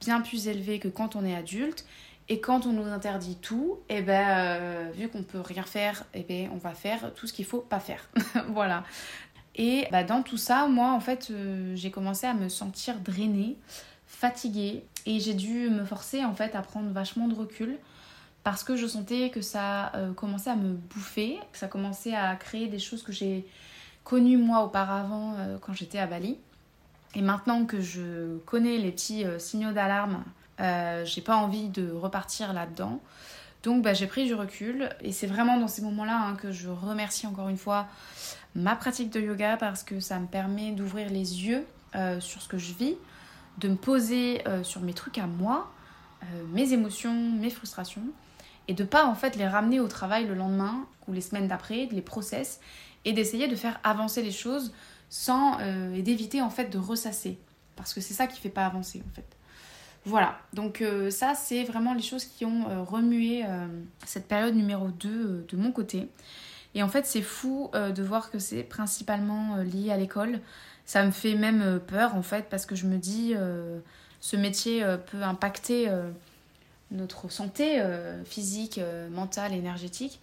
bien 0.00 0.20
plus 0.20 0.48
élevé 0.48 0.78
que 0.78 0.88
quand 0.88 1.16
on 1.16 1.24
est 1.24 1.34
adulte. 1.34 1.84
Et 2.28 2.40
quand 2.40 2.66
on 2.66 2.72
nous 2.72 2.86
interdit 2.86 3.36
tout, 3.36 3.78
et 3.88 3.98
eh 3.98 4.02
ben, 4.02 4.26
euh, 4.28 4.90
vu 4.92 5.08
qu'on 5.08 5.22
peut 5.22 5.40
rien 5.40 5.62
faire, 5.62 6.04
et 6.12 6.20
eh 6.20 6.22
ben, 6.24 6.50
on 6.52 6.56
va 6.56 6.74
faire 6.74 7.14
tout 7.14 7.28
ce 7.28 7.32
qu'il 7.32 7.44
faut 7.44 7.60
pas 7.60 7.78
faire. 7.78 8.08
voilà. 8.48 8.82
Et 9.54 9.86
bah, 9.92 10.02
dans 10.02 10.22
tout 10.22 10.36
ça, 10.36 10.66
moi, 10.66 10.90
en 10.92 10.98
fait, 10.98 11.28
euh, 11.30 11.76
j'ai 11.76 11.92
commencé 11.92 12.26
à 12.26 12.34
me 12.34 12.48
sentir 12.48 12.98
drainée, 12.98 13.56
fatiguée. 14.18 14.84
Et 15.06 15.20
j'ai 15.20 15.34
dû 15.34 15.70
me 15.70 15.84
forcer, 15.84 16.24
en 16.24 16.34
fait, 16.34 16.54
à 16.54 16.62
prendre 16.62 16.90
vachement 16.90 17.28
de 17.28 17.34
recul. 17.34 17.78
Parce 18.44 18.62
que 18.62 18.76
je 18.76 18.86
sentais 18.86 19.30
que 19.30 19.40
ça 19.40 19.92
euh, 19.94 20.12
commençait 20.12 20.50
à 20.50 20.56
me 20.56 20.74
bouffer, 20.74 21.38
que 21.52 21.58
ça 21.58 21.66
commençait 21.66 22.14
à 22.14 22.36
créer 22.36 22.68
des 22.68 22.78
choses 22.78 23.02
que 23.02 23.12
j'ai 23.12 23.46
connues 24.04 24.36
moi 24.36 24.62
auparavant 24.62 25.34
quand 25.60 25.72
j'étais 25.72 25.98
à 25.98 26.06
Bali. 26.06 26.38
Et 27.16 27.22
maintenant 27.22 27.64
que 27.64 27.80
je 27.80 28.38
connais 28.46 28.78
les 28.78 28.92
petits 28.92 29.24
signaux 29.38 29.72
d'alarme 29.72 30.22
euh, 30.60 31.04
j'ai 31.04 31.20
pas 31.20 31.36
envie 31.36 31.68
de 31.68 31.90
repartir 31.90 32.52
là-dedans. 32.52 33.00
Donc 33.62 33.82
bah, 33.82 33.94
j'ai 33.94 34.06
pris 34.06 34.26
du 34.26 34.34
recul 34.34 34.90
et 35.00 35.12
c'est 35.12 35.26
vraiment 35.26 35.58
dans 35.58 35.68
ces 35.68 35.82
moments-là 35.82 36.18
hein, 36.18 36.36
que 36.36 36.52
je 36.52 36.68
remercie 36.68 37.26
encore 37.26 37.48
une 37.48 37.56
fois 37.56 37.86
ma 38.54 38.76
pratique 38.76 39.10
de 39.10 39.20
yoga 39.20 39.56
parce 39.56 39.82
que 39.82 40.00
ça 40.00 40.18
me 40.18 40.26
permet 40.26 40.72
d'ouvrir 40.72 41.10
les 41.10 41.44
yeux 41.44 41.66
euh, 41.94 42.20
sur 42.20 42.40
ce 42.40 42.48
que 42.48 42.58
je 42.58 42.72
vis, 42.74 42.96
de 43.58 43.68
me 43.68 43.76
poser 43.76 44.46
euh, 44.46 44.62
sur 44.62 44.80
mes 44.80 44.94
trucs 44.94 45.18
à 45.18 45.26
moi, 45.26 45.72
mes 46.50 46.72
émotions, 46.72 47.14
mes 47.14 47.50
frustrations 47.50 48.02
et 48.66 48.74
de 48.74 48.82
pas 48.82 49.06
en 49.06 49.14
fait 49.14 49.36
les 49.36 49.46
ramener 49.46 49.78
au 49.78 49.86
travail 49.86 50.26
le 50.26 50.34
lendemain 50.34 50.86
ou 51.06 51.12
les 51.12 51.20
semaines 51.20 51.46
d'après, 51.46 51.88
les 51.92 52.02
process 52.02 52.58
et 53.04 53.12
d'essayer 53.12 53.46
de 53.46 53.54
faire 53.54 53.78
avancer 53.84 54.22
les 54.22 54.32
choses 54.32 54.72
sans 55.08 55.60
et 55.60 56.02
d'éviter 56.02 56.42
en 56.42 56.50
fait 56.50 56.68
de 56.68 56.78
ressasser 56.78 57.38
parce 57.76 57.94
que 57.94 58.00
c'est 58.00 58.14
ça 58.14 58.26
qui 58.26 58.40
fait 58.40 58.48
pas 58.48 58.66
avancer 58.66 59.02
en 59.08 59.14
fait. 59.14 59.36
Voilà, 60.06 60.38
donc 60.52 60.82
euh, 60.82 61.10
ça 61.10 61.34
c'est 61.34 61.64
vraiment 61.64 61.92
les 61.92 62.02
choses 62.02 62.24
qui 62.24 62.44
ont 62.44 62.70
euh, 62.70 62.82
remué 62.82 63.44
euh, 63.44 63.66
cette 64.04 64.28
période 64.28 64.54
numéro 64.54 64.88
2 64.88 65.46
de 65.48 65.56
mon 65.56 65.72
côté. 65.72 66.08
Et 66.76 66.82
en 66.84 66.88
fait 66.88 67.06
c'est 67.06 67.22
fou 67.22 67.70
de 67.72 68.02
voir 68.02 68.30
que 68.30 68.38
c'est 68.38 68.62
principalement 68.62 69.56
lié 69.56 69.90
à 69.90 69.96
l'école. 69.96 70.40
Ça 70.86 71.04
me 71.04 71.10
fait 71.10 71.34
même 71.34 71.80
peur 71.86 72.14
en 72.14 72.22
fait 72.22 72.46
parce 72.48 72.64
que 72.64 72.76
je 72.76 72.86
me 72.86 72.96
dis 72.96 73.34
ce 74.20 74.36
métier 74.36 74.84
peut 75.10 75.22
impacter 75.22 75.90
notre 76.92 77.28
santé 77.28 77.82
physique, 78.24 78.80
mentale, 79.10 79.52
énergétique. 79.52 80.20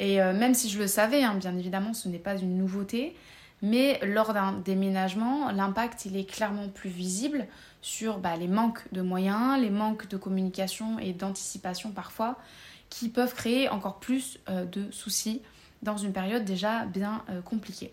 Et 0.00 0.16
même 0.16 0.54
si 0.54 0.68
je 0.68 0.80
le 0.80 0.88
savais, 0.88 1.22
hein, 1.22 1.36
bien 1.36 1.56
évidemment 1.56 1.94
ce 1.94 2.08
n'est 2.08 2.18
pas 2.18 2.36
une 2.36 2.58
nouveauté, 2.58 3.14
mais 3.62 4.00
lors 4.02 4.34
d'un 4.34 4.54
déménagement, 4.54 5.52
l'impact 5.52 6.04
il 6.04 6.16
est 6.16 6.24
clairement 6.24 6.68
plus 6.68 6.90
visible 6.90 7.46
sur 7.80 8.18
bah, 8.18 8.36
les 8.36 8.48
manques 8.48 8.82
de 8.92 9.02
moyens, 9.02 9.60
les 9.60 9.70
manques 9.70 10.08
de 10.08 10.16
communication 10.16 10.98
et 10.98 11.12
d'anticipation 11.12 11.92
parfois, 11.92 12.36
qui 12.90 13.08
peuvent 13.08 13.34
créer 13.34 13.68
encore 13.68 14.00
plus 14.00 14.38
euh, 14.48 14.64
de 14.64 14.90
soucis 14.90 15.42
dans 15.82 15.96
une 15.96 16.12
période 16.12 16.44
déjà 16.44 16.84
bien 16.86 17.24
euh, 17.30 17.40
compliquée. 17.40 17.92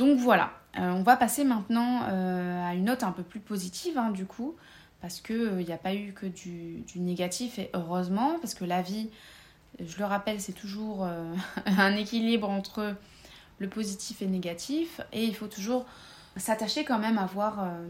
Donc 0.00 0.18
voilà, 0.18 0.50
euh, 0.78 0.90
on 0.92 1.02
va 1.02 1.16
passer 1.16 1.44
maintenant 1.44 2.00
à 2.02 2.74
une 2.74 2.86
note 2.86 3.04
un 3.04 3.12
peu 3.12 3.22
plus 3.22 3.40
positive 3.40 3.98
hein, 3.98 4.10
du 4.10 4.24
coup, 4.24 4.56
parce 5.00 5.20
qu'il 5.20 5.56
n'y 5.56 5.72
a 5.72 5.78
pas 5.78 5.94
eu 5.94 6.12
que 6.12 6.26
du, 6.26 6.82
négatif 6.96 7.58
et 7.58 7.70
heureusement, 7.74 8.38
parce 8.40 8.54
que 8.54 8.64
la 8.64 8.82
vie, 8.82 9.10
je 9.78 9.98
le 9.98 10.06
rappelle, 10.06 10.40
c'est 10.40 10.52
toujours 10.52 11.06
un 11.66 11.96
équilibre 11.96 12.48
entre 12.48 12.96
le 13.58 13.68
positif 13.68 14.22
et 14.22 14.24
le 14.24 14.30
négatif, 14.32 15.00
et 15.12 15.24
il 15.24 15.36
faut 15.36 15.46
toujours 15.46 15.86
s'attacher 16.36 16.84
quand 16.84 16.98
même 16.98 17.18
à 17.18 17.26
voir 17.26 17.64
euh, 17.64 17.86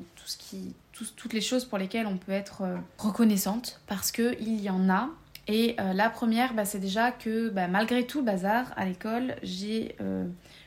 toutes 1.16 1.32
les 1.32 1.40
choses 1.40 1.64
pour 1.64 1.78
lesquelles 1.78 2.06
on 2.06 2.16
peut 2.16 2.32
être 2.32 2.62
euh, 2.62 2.76
reconnaissante, 2.98 3.80
parce 3.86 4.12
qu'il 4.12 4.60
y 4.60 4.70
en 4.70 4.90
a. 4.90 5.08
Et 5.48 5.76
euh, 5.80 5.92
la 5.92 6.10
première, 6.10 6.54
bah, 6.54 6.64
c'est 6.64 6.78
déjà 6.78 7.12
que 7.12 7.48
bah, 7.48 7.68
malgré 7.68 8.06
tout 8.06 8.18
le 8.18 8.24
bazar 8.24 8.66
à 8.76 8.84
l'école, 8.84 9.36
j'ai 9.42 9.96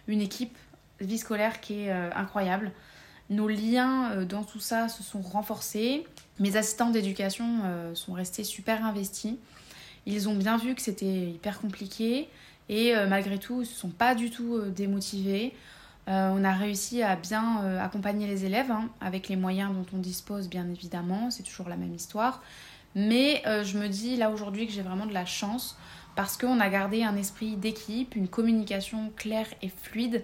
une 0.08 0.22
équipe 0.22 0.58
vie 1.00 1.18
scolaire 1.18 1.62
qui 1.62 1.82
est 1.82 1.92
incroyable. 1.92 2.72
Nos 3.30 3.48
liens 3.48 4.26
dans 4.26 4.44
tout 4.44 4.60
ça 4.60 4.90
se 4.90 5.04
sont 5.04 5.22
renforcés. 5.22 6.06
Mes 6.40 6.56
assistants 6.56 6.90
d'éducation 6.90 7.46
sont 7.94 8.14
restés 8.14 8.44
super 8.44 8.86
investis. 8.86 9.36
Ils 10.06 10.30
ont 10.30 10.36
bien 10.36 10.58
vu 10.58 10.76
que 10.76 10.82
c'était 10.82 11.30
hyper 11.30 11.60
compliqué 11.60 12.30
et 12.70 12.94
malgré 13.08 13.38
tout, 13.38 13.56
ils 13.56 13.60
ne 13.60 13.66
se 13.66 13.76
sont 13.76 13.90
pas 13.90 14.16
du 14.16 14.30
tout 14.30 14.60
démotivés. 14.76 15.54
Euh, 16.10 16.30
on 16.36 16.44
a 16.44 16.52
réussi 16.52 17.02
à 17.02 17.16
bien 17.16 17.64
euh, 17.64 17.80
accompagner 17.82 18.28
les 18.28 18.44
élèves 18.46 18.72
hein, 18.72 18.90
avec 19.00 19.30
les 19.30 19.38
moyens 19.38 19.74
dont 19.74 19.86
on 19.94 20.00
dispose, 20.00 20.50
bien 20.50 20.68
évidemment. 20.70 21.32
C'est 21.32 21.44
toujours 21.44 21.70
la 21.70 21.78
même 21.78 21.94
histoire. 21.94 22.42
Mais 22.96 23.42
euh, 23.48 23.64
je 23.64 23.78
me 23.78 23.88
dis 23.88 24.18
là 24.18 24.30
aujourd'hui 24.30 24.68
que 24.68 24.74
j'ai 24.74 24.82
vraiment 24.82 25.06
de 25.06 25.14
la 25.14 25.26
chance 25.26 25.78
parce 26.16 26.38
qu'on 26.38 26.60
a 26.60 26.70
gardé 26.70 27.04
un 27.04 27.16
esprit 27.16 27.56
d'équipe, 27.56 28.16
une 28.16 28.28
communication 28.28 29.12
claire 29.16 29.48
et 29.62 29.70
fluide. 29.70 30.24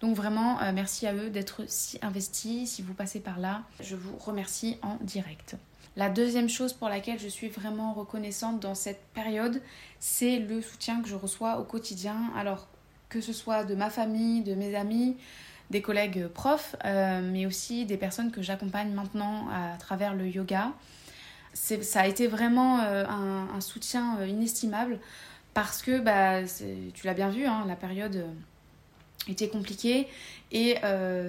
Donc 0.00 0.14
vraiment, 0.14 0.58
merci 0.72 1.06
à 1.06 1.14
eux 1.14 1.28
d'être 1.28 1.64
si 1.66 1.98
investis. 2.02 2.70
Si 2.70 2.82
vous 2.82 2.94
passez 2.94 3.18
par 3.18 3.38
là, 3.38 3.62
je 3.80 3.96
vous 3.96 4.16
remercie 4.16 4.78
en 4.82 4.96
direct. 5.00 5.56
La 5.96 6.08
deuxième 6.08 6.48
chose 6.48 6.72
pour 6.72 6.88
laquelle 6.88 7.18
je 7.18 7.26
suis 7.26 7.48
vraiment 7.48 7.92
reconnaissante 7.92 8.60
dans 8.60 8.76
cette 8.76 9.02
période, 9.14 9.60
c'est 9.98 10.38
le 10.38 10.62
soutien 10.62 11.02
que 11.02 11.08
je 11.08 11.16
reçois 11.16 11.58
au 11.58 11.64
quotidien. 11.64 12.30
Alors 12.36 12.68
que 13.08 13.20
ce 13.20 13.32
soit 13.32 13.64
de 13.64 13.74
ma 13.74 13.90
famille, 13.90 14.42
de 14.42 14.54
mes 14.54 14.74
amis, 14.74 15.16
des 15.70 15.82
collègues 15.82 16.28
profs, 16.28 16.76
euh, 16.84 17.20
mais 17.32 17.46
aussi 17.46 17.84
des 17.84 17.96
personnes 17.96 18.30
que 18.30 18.42
j'accompagne 18.42 18.92
maintenant 18.92 19.48
à, 19.50 19.76
travers 19.78 20.14
le 20.14 20.26
yoga. 20.28 20.72
Ça 21.54 22.02
a 22.02 22.06
été 22.06 22.26
vraiment 22.26 22.80
euh, 22.80 23.04
un, 23.04 23.60
soutien 23.60 24.18
euh, 24.18 24.26
inestimable 24.26 25.00
parce 25.54 25.82
que, 25.82 25.98
bah, 25.98 26.46
tu 26.94 27.06
l'as 27.06 27.14
bien 27.14 27.30
vu, 27.30 27.46
hein, 27.46 27.64
la 27.66 27.74
période 27.74 28.24
était 29.32 29.48
compliquée 29.48 30.08
et 30.52 30.76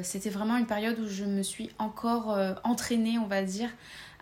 c'était 0.03 0.29
vraiment 0.29 0.57
une 0.57 0.65
période 0.65 0.97
où 0.99 1.07
je 1.07 1.25
me 1.25 1.43
suis 1.43 1.69
encore 1.77 2.37
entraînée, 2.63 3.17
on 3.19 3.27
va 3.27 3.43
dire, 3.43 3.69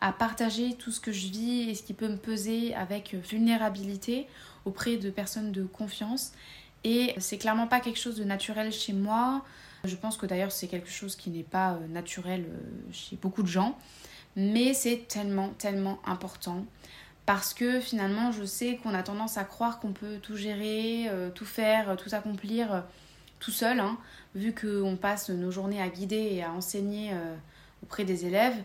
à 0.01 0.11
partager 0.11 0.73
tout 0.73 0.91
ce 0.91 0.99
que 0.99 1.11
je 1.11 1.27
vis 1.27 1.69
et 1.69 1.75
ce 1.75 1.83
qui 1.83 1.93
peut 1.93 2.07
me 2.07 2.17
peser 2.17 2.73
avec 2.73 3.13
vulnérabilité 3.13 4.27
auprès 4.65 4.97
de 4.97 5.09
personnes 5.09 5.51
de 5.51 5.63
confiance 5.63 6.33
et 6.83 7.13
c'est 7.17 7.37
clairement 7.37 7.67
pas 7.67 7.79
quelque 7.79 7.99
chose 7.99 8.15
de 8.15 8.23
naturel 8.23 8.71
chez 8.71 8.93
moi. 8.93 9.43
Je 9.83 9.95
pense 9.95 10.17
que 10.17 10.25
d'ailleurs 10.25 10.51
c'est 10.51 10.67
quelque 10.67 10.89
chose 10.89 11.15
qui 11.15 11.29
n'est 11.29 11.43
pas 11.43 11.73
euh, 11.73 11.87
naturel 11.87 12.45
euh, 12.47 12.59
chez 12.91 13.17
beaucoup 13.17 13.43
de 13.43 13.47
gens. 13.47 13.77
Mais 14.35 14.73
c'est 14.73 15.07
tellement, 15.07 15.49
tellement 15.49 15.99
important. 16.05 16.65
Parce 17.25 17.53
que 17.53 17.81
finalement, 17.81 18.31
je 18.31 18.45
sais 18.45 18.77
qu'on 18.77 18.93
a 18.93 19.03
tendance 19.03 19.37
à 19.37 19.43
croire 19.43 19.79
qu'on 19.79 19.91
peut 19.91 20.19
tout 20.21 20.37
gérer, 20.37 21.09
euh, 21.09 21.29
tout 21.29 21.45
faire, 21.45 21.97
tout 21.97 22.09
accomplir 22.13 22.83
tout 23.39 23.51
seul. 23.51 23.79
Hein, 23.79 23.97
vu 24.35 24.53
qu'on 24.53 24.97
passe 24.99 25.29
nos 25.29 25.51
journées 25.51 25.81
à 25.81 25.89
guider 25.89 26.29
et 26.31 26.43
à 26.43 26.51
enseigner 26.51 27.11
auprès 27.81 28.03
des 28.03 28.25
élèves, 28.25 28.57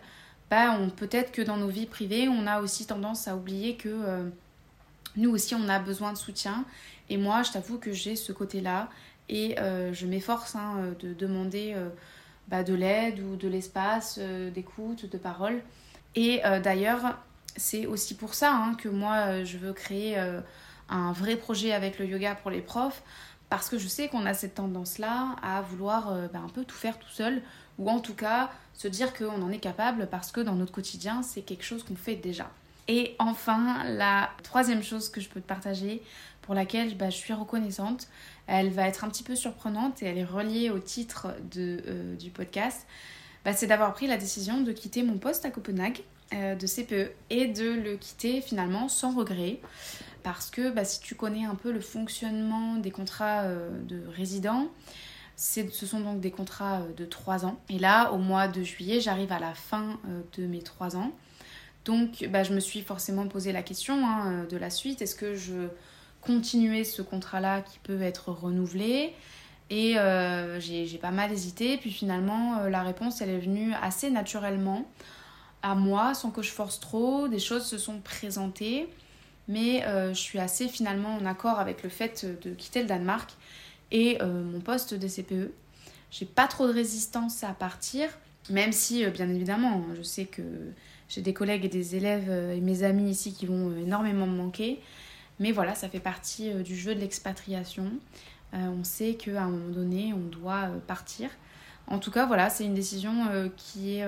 bah, 0.51 0.77
peut-être 0.95 1.31
que 1.31 1.41
dans 1.41 1.57
nos 1.57 1.69
vies 1.69 1.87
privées, 1.87 2.27
on 2.27 2.45
a 2.45 2.61
aussi 2.61 2.85
tendance 2.85 3.27
à 3.27 3.35
oublier 3.35 3.75
que 3.75 4.29
nous 5.15 5.31
aussi, 5.31 5.55
on 5.55 5.67
a 5.69 5.79
besoin 5.79 6.13
de 6.13 6.17
soutien 6.17 6.65
et 7.09 7.17
moi, 7.17 7.43
je 7.43 7.51
t'avoue 7.51 7.77
que 7.77 7.91
j'ai 7.91 8.15
ce 8.15 8.31
côté-là 8.31 8.89
et 9.29 9.59
euh, 9.59 9.93
je 9.93 10.05
m'efforce 10.05 10.55
hein, 10.55 10.77
euh, 10.79 10.95
de 10.95 11.13
demander 11.13 11.73
euh, 11.75 11.89
bah, 12.47 12.63
de 12.63 12.73
l'aide 12.73 13.19
ou 13.19 13.35
de 13.35 13.47
l'espace, 13.47 14.19
d'écoute, 14.53 15.09
de 15.09 15.17
parole. 15.17 15.61
Et 16.15 16.41
d'ailleurs, 16.63 17.17
c'est 17.55 17.87
aussi 17.87 18.15
pour 18.15 18.35
ça 18.35 18.53
hein, 18.53 18.75
que 18.75 18.87
moi, 18.87 19.43
je 19.43 19.57
veux 19.57 19.73
créer 19.73 20.15
un 20.87 21.11
vrai 21.11 21.37
projet 21.37 21.71
avec 21.71 21.97
le 21.97 22.05
yoga 22.05 22.35
pour 22.35 22.51
les 22.51 22.61
profs 22.61 23.01
parce 23.55 23.69
que 23.69 23.77
je 23.77 23.87
sais 23.87 24.07
qu'on 24.07 24.25
a 24.25 24.33
cette 24.33 24.55
tendance-là 24.55 25.35
à 25.43 25.61
vouloir 25.61 26.11
bah, 26.33 26.39
un 26.43 26.49
peu 26.49 26.65
tout 26.65 26.75
faire 26.75 26.97
tout 26.97 27.09
seul 27.09 27.41
ou 27.77 27.89
en 27.89 27.99
tout 27.99 28.15
cas 28.15 28.49
se 28.73 28.87
dire 28.87 29.13
qu'on 29.13 29.41
en 29.41 29.51
est 29.51 29.59
capable 29.59 30.07
parce 30.07 30.31
que 30.31 30.41
dans 30.41 30.55
notre 30.55 30.71
quotidien, 30.71 31.21
c'est 31.21 31.41
quelque 31.41 31.63
chose 31.63 31.83
qu'on 31.83 31.95
fait 31.95 32.15
déjà. 32.15 32.49
Et 32.87 33.15
enfin, 33.19 33.83
la 33.85 34.31
troisième 34.41 34.83
chose 34.83 35.09
que 35.09 35.21
je 35.21 35.29
peux 35.29 35.39
te 35.39 35.47
partager, 35.47 36.01
pour 36.43 36.53
laquelle 36.53 36.95
bah, 36.95 37.09
je 37.09 37.17
suis 37.17 37.33
reconnaissante. 37.33 38.07
Elle 38.45 38.69
va 38.69 38.87
être 38.87 39.03
un 39.03 39.09
petit 39.09 39.23
peu 39.23 39.35
surprenante 39.35 40.03
et 40.03 40.05
elle 40.05 40.19
est 40.19 40.23
reliée 40.23 40.69
au 40.69 40.77
titre 40.77 41.29
de, 41.51 41.81
euh, 41.87 42.15
du 42.15 42.29
podcast. 42.29 42.85
Bah, 43.43 43.53
c'est 43.53 43.67
d'avoir 43.67 43.93
pris 43.93 44.05
la 44.05 44.17
décision 44.17 44.61
de 44.61 44.71
quitter 44.71 45.01
mon 45.01 45.17
poste 45.17 45.45
à 45.45 45.49
Copenhague 45.49 46.03
euh, 46.33 46.55
de 46.55 46.67
CPE 46.67 47.11
et 47.29 47.47
de 47.47 47.71
le 47.71 47.95
quitter 47.97 48.41
finalement 48.41 48.87
sans 48.87 49.15
regret. 49.15 49.59
Parce 50.23 50.49
que 50.49 50.71
bah, 50.71 50.85
si 50.85 50.99
tu 51.01 51.15
connais 51.15 51.45
un 51.45 51.55
peu 51.55 51.71
le 51.71 51.81
fonctionnement 51.81 52.75
des 52.75 52.91
contrats 52.91 53.43
euh, 53.43 53.69
de 53.83 54.01
résidents, 54.15 54.67
ce 55.35 55.85
sont 55.85 55.99
donc 55.99 56.21
des 56.21 56.31
contrats 56.31 56.83
de 56.95 57.05
3 57.05 57.45
ans. 57.45 57.59
Et 57.69 57.79
là, 57.79 58.11
au 58.11 58.17
mois 58.17 58.47
de 58.47 58.63
juillet, 58.63 59.01
j'arrive 59.01 59.31
à 59.31 59.39
la 59.39 59.53
fin 59.53 59.99
de 60.37 60.45
mes 60.45 60.61
3 60.61 60.95
ans. 60.95 61.11
Donc 61.85 62.25
bah, 62.29 62.43
je 62.43 62.53
me 62.53 62.59
suis 62.59 62.81
forcément 62.81 63.27
posé 63.27 63.51
la 63.51 63.63
question 63.63 64.07
hein, 64.07 64.45
de 64.49 64.57
la 64.57 64.69
suite. 64.69 65.01
Est-ce 65.01 65.15
que 65.15 65.35
je 65.35 65.67
continuais 66.21 66.83
ce 66.83 67.01
contrat-là 67.01 67.61
qui 67.61 67.79
peut 67.79 68.01
être 68.01 68.29
renouvelé? 68.31 69.13
Et 69.69 69.97
euh, 69.97 70.59
j'ai 70.59 70.97
pas 70.97 71.11
mal 71.11 71.31
hésité. 71.31 71.77
Puis 71.77 71.91
finalement, 71.91 72.59
euh, 72.59 72.69
la 72.69 72.83
réponse, 72.83 73.21
elle 73.21 73.29
est 73.29 73.39
venue 73.39 73.73
assez 73.81 74.09
naturellement 74.09 74.85
à 75.61 75.75
moi, 75.75 76.13
sans 76.13 76.29
que 76.31 76.41
je 76.41 76.51
force 76.51 76.79
trop. 76.79 77.27
Des 77.27 77.39
choses 77.39 77.65
se 77.65 77.77
sont 77.77 77.99
présentées. 77.99 78.87
Mais 79.47 79.85
euh, 79.85 80.13
je 80.13 80.19
suis 80.19 80.39
assez 80.39 80.67
finalement 80.67 81.15
en 81.15 81.25
accord 81.25 81.59
avec 81.59 81.83
le 81.83 81.89
fait 81.89 82.25
de 82.41 82.53
quitter 82.53 82.81
le 82.81 82.87
Danemark 82.87 83.31
et 83.91 84.17
mon 84.23 84.59
poste 84.59 84.95
de 84.95 85.07
CPE. 85.07 85.51
J'ai 86.09 86.25
pas 86.25 86.47
trop 86.47 86.67
de 86.67 86.73
résistance 86.73 87.43
à 87.43 87.53
partir, 87.53 88.09
même 88.49 88.71
si, 88.71 89.05
bien 89.07 89.29
évidemment, 89.29 89.83
je 89.95 90.01
sais 90.01 90.25
que 90.25 90.41
j'ai 91.13 91.21
des 91.21 91.33
collègues 91.33 91.65
et 91.65 91.69
des 91.69 91.95
élèves 91.95 92.27
euh, 92.29 92.55
et 92.55 92.59
mes 92.59 92.81
amis 92.81 93.11
ici 93.11 93.33
qui 93.33 93.45
vont 93.45 93.69
euh, 93.69 93.83
énormément 93.83 94.25
me 94.25 94.35
manquer. 94.35 94.79
Mais 95.39 95.51
voilà, 95.51 95.75
ça 95.75 95.87
fait 95.87 95.99
partie 95.99 96.51
euh, 96.51 96.63
du 96.63 96.75
jeu 96.75 96.95
de 96.95 96.99
l'expatriation. 96.99 97.85
on 98.53 98.83
sait 98.83 99.13
qu'à 99.13 99.43
un 99.43 99.49
moment 99.49 99.69
donné, 99.69 100.13
on 100.13 100.27
doit 100.27 100.69
partir. 100.87 101.29
En 101.87 101.99
tout 101.99 102.11
cas, 102.11 102.25
voilà, 102.25 102.49
c'est 102.49 102.65
une 102.65 102.73
décision 102.73 103.13
qui, 103.57 103.97
est, 103.97 104.07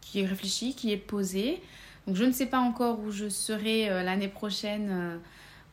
qui 0.00 0.20
est 0.20 0.26
réfléchie, 0.26 0.74
qui 0.74 0.92
est 0.92 0.98
posée. 0.98 1.60
Donc 2.06 2.16
je 2.16 2.24
ne 2.24 2.32
sais 2.32 2.46
pas 2.46 2.58
encore 2.58 3.00
où 3.00 3.10
je 3.10 3.28
serai 3.28 3.88
l'année 4.02 4.28
prochaine 4.28 5.20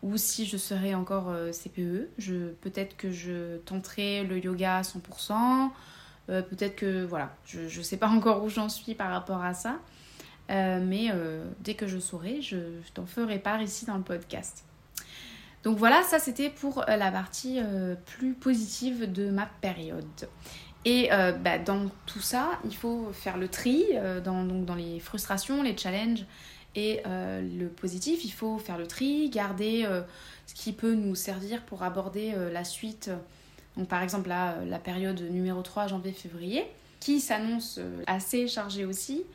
ou 0.03 0.15
si 0.15 0.45
je 0.45 0.57
serai 0.57 0.93
encore 0.93 1.33
CPE. 1.51 2.09
Peut-être 2.62 2.95
que 2.98 3.12
je 3.12 3.57
tenterai 3.65 4.24
le 4.24 4.38
yoga 4.38 4.77
à 4.77 4.81
100%. 4.83 5.69
peut-être 6.27 6.75
que 6.75 7.03
voilà, 7.05 7.33
je 7.45 7.62
ne 7.62 7.83
sais 7.83 7.98
pas 7.98 8.07
encore 8.09 8.43
où 8.43 8.50
j'en 8.50 8.69
suis 8.69 8.93
par 8.93 9.09
rapport 9.09 9.43
à 9.43 9.55
ça. 9.55 9.79
Euh, 10.50 10.79
mais 10.83 11.09
euh, 11.12 11.45
dès 11.59 11.75
que 11.75 11.88
je 11.88 12.00
saurai, 12.00 12.41
je, 12.41 12.57
t'en 12.93 13.05
ferai 13.05 13.39
part 13.39 13.62
ici 13.62 13.86
dans 13.86 13.98
le 13.98 14.03
podcast. 14.03 14.65
Donc 15.63 15.77
voilà, 15.77 16.01
ça 16.03 16.19
c'était 16.19 16.50
pour 16.50 16.89
euh, 16.89 16.95
la 16.95 17.12
partie 17.12 17.59
plus 18.05 18.33
positive 18.33 19.12
de 19.12 19.29
ma 19.29 19.45
période. 19.45 20.29
Et 20.86 21.09
bah, 21.09 21.57
dans 21.59 21.91
tout 22.05 22.21
ça, 22.21 22.51
il 22.63 22.75
faut 22.75 23.12
faire 23.12 23.38
le 23.38 23.50
tri 23.50 23.86
dans, 24.24 24.45
donc 24.45 24.65
dans 24.65 24.75
les 24.75 25.00
frustrations, 25.00 25.62
les 25.62 25.77
challenges 25.77 26.25
et 26.75 27.01
le 27.05 27.67
positif. 27.67 28.24
Il 28.24 28.31
faut 28.31 28.57
faire 28.59 28.77
le 28.77 28.88
tri, 28.88 29.29
garder 29.29 29.86
ce 30.48 30.53
qui 30.55 30.71
peut 30.71 30.93
nous 30.93 31.15
servir 31.15 31.63
pour 31.63 31.83
aborder 31.83 32.33
la 32.53 32.63
suite. 32.63 33.12
Donc 33.75 33.89
par 33.89 34.01
exemple 34.01 34.29
la, 34.29 34.55
la 34.65 34.79
période 34.79 35.19
numéro 35.19 35.62
3, 35.62 35.88
janvier-février, 35.88 36.65
qui 37.01 37.19
s'annonce 37.19 37.79
assez 38.07 38.48
chargée 38.48 38.86
aussi 38.86 39.25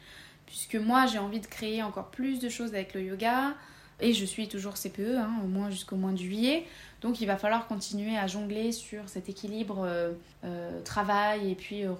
puisque 0.46 0.76
moi 0.76 1.06
j'ai 1.06 1.18
envie 1.18 1.40
de 1.40 1.46
créer 1.46 1.82
encore 1.82 2.10
plus 2.10 2.38
de 2.38 2.48
choses 2.48 2.74
avec 2.74 2.94
le 2.94 3.02
yoga 3.02 3.54
et 4.00 4.12
je 4.12 4.24
suis 4.24 4.48
toujours 4.48 4.74
CPE, 4.74 5.16
hein, 5.18 5.30
au 5.42 5.46
moins 5.46 5.70
jusqu'au 5.70 5.96
mois 5.96 6.12
de 6.12 6.18
juillet. 6.18 6.64
Donc 7.04 7.20
il 7.20 7.26
va 7.26 7.36
falloir 7.36 7.66
continuer 7.66 8.16
à 8.16 8.26
jongler 8.26 8.72
sur 8.72 9.10
cet 9.10 9.28
équilibre 9.28 9.84
euh, 9.84 10.12
euh, 10.42 10.80
travail 10.84 11.50
et 11.50 11.54
puis 11.54 11.84
euh, 11.84 11.92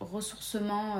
ressourcement 0.00 0.94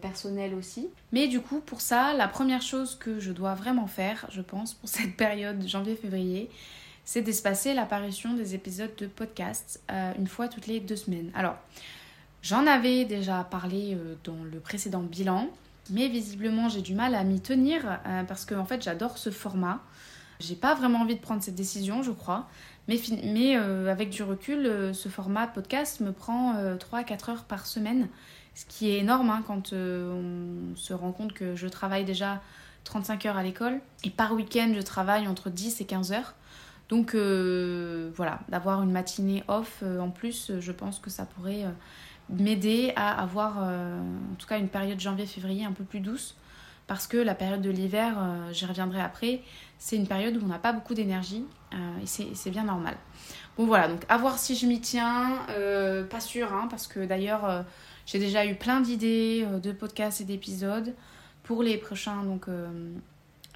personnel 0.00 0.54
aussi. 0.54 0.88
Mais 1.10 1.26
du 1.26 1.40
coup, 1.40 1.58
pour 1.58 1.80
ça, 1.80 2.14
la 2.14 2.28
première 2.28 2.62
chose 2.62 2.94
que 2.94 3.18
je 3.18 3.32
dois 3.32 3.54
vraiment 3.54 3.88
faire, 3.88 4.26
je 4.30 4.40
pense, 4.40 4.74
pour 4.74 4.88
cette 4.88 5.16
période 5.16 5.66
janvier-février, 5.66 6.48
c'est 7.04 7.22
d'espacer 7.22 7.74
l'apparition 7.74 8.34
des 8.34 8.54
épisodes 8.54 8.94
de 8.96 9.08
podcast 9.08 9.82
une 10.16 10.28
fois 10.28 10.46
toutes 10.46 10.68
les 10.68 10.78
deux 10.78 10.94
semaines. 10.94 11.32
Alors, 11.34 11.56
j'en 12.40 12.68
avais 12.68 13.04
déjà 13.04 13.42
parlé 13.42 13.98
dans 14.22 14.44
le 14.44 14.60
précédent 14.60 15.02
bilan. 15.02 15.48
Mais 15.90 16.06
visiblement, 16.06 16.68
j'ai 16.68 16.82
du 16.82 16.94
mal 16.94 17.16
à 17.16 17.24
m'y 17.24 17.40
tenir 17.40 17.98
parce 18.28 18.44
que 18.44 18.54
fait, 18.64 18.80
j'adore 18.80 19.18
ce 19.18 19.30
format. 19.30 19.82
J'ai 20.42 20.54
pas 20.54 20.74
vraiment 20.74 21.00
envie 21.00 21.16
de 21.16 21.20
prendre 21.20 21.42
cette 21.42 21.54
décision, 21.54 22.02
je 22.02 22.10
crois. 22.10 22.48
Mais, 22.88 23.00
mais 23.24 23.56
euh, 23.56 23.90
avec 23.90 24.10
du 24.10 24.22
recul, 24.22 24.66
euh, 24.66 24.92
ce 24.92 25.08
format 25.08 25.46
podcast 25.46 26.00
me 26.00 26.12
prend 26.12 26.54
3-4 26.54 27.30
heures 27.30 27.44
par 27.44 27.66
semaine. 27.66 28.08
Ce 28.54 28.66
qui 28.66 28.90
est 28.90 28.98
énorme 28.98 29.30
hein, 29.30 29.42
quand 29.46 29.72
on 29.72 30.76
se 30.76 30.92
rend 30.92 31.12
compte 31.12 31.32
que 31.32 31.56
je 31.56 31.68
travaille 31.68 32.04
déjà 32.04 32.42
35 32.84 33.26
heures 33.26 33.36
à 33.36 33.42
l'école. 33.42 33.80
Et 34.04 34.10
par 34.10 34.34
week-end, 34.34 34.72
je 34.76 34.82
travaille 34.82 35.26
entre 35.26 35.48
10 35.48 35.80
et 35.80 35.86
15 35.86 36.12
heures. 36.12 36.34
Donc 36.90 37.14
voilà, 37.14 38.40
d'avoir 38.50 38.82
une 38.82 38.90
matinée 38.90 39.42
off 39.48 39.82
en 39.82 40.10
plus, 40.10 40.52
je 40.60 40.72
pense 40.72 40.98
que 40.98 41.08
ça 41.08 41.24
pourrait 41.24 41.64
m'aider 42.30 42.92
à 42.96 43.20
avoir 43.20 43.58
euh, 43.60 44.00
en 44.00 44.34
tout 44.36 44.46
cas 44.46 44.58
une 44.58 44.68
période 44.68 44.98
janvier-février 44.98 45.64
un 45.64 45.72
peu 45.72 45.84
plus 45.84 46.00
douce 46.00 46.36
parce 46.86 47.06
que 47.06 47.16
la 47.16 47.34
période 47.34 47.62
de 47.62 47.70
l'hiver, 47.70 48.16
euh, 48.18 48.52
j'y 48.52 48.66
reviendrai 48.66 49.00
après, 49.00 49.40
c'est 49.84 49.96
une 49.96 50.06
période 50.06 50.36
où 50.36 50.44
on 50.44 50.48
n'a 50.48 50.60
pas 50.60 50.72
beaucoup 50.72 50.94
d'énergie 50.94 51.44
euh, 51.74 51.98
et 52.00 52.34
c'est 52.34 52.50
bien 52.50 52.62
normal. 52.62 52.96
Bon 53.56 53.66
voilà, 53.66 53.88
donc 53.88 54.04
à 54.08 54.16
voir 54.16 54.38
si 54.38 54.54
je 54.54 54.66
m'y 54.66 54.80
tiens, 54.80 55.40
pas 56.08 56.20
sûr, 56.20 56.52
hein, 56.54 56.68
parce 56.70 56.86
que 56.86 57.04
d'ailleurs 57.04 57.64
j'ai 58.06 58.18
déjà 58.18 58.46
eu 58.46 58.54
plein 58.54 58.80
d'idées 58.80 59.44
de 59.62 59.72
podcasts 59.72 60.20
et 60.20 60.24
d'épisodes 60.24 60.94
pour 61.42 61.62
les 61.62 61.76
prochains 61.76 62.22
donc, 62.22 62.46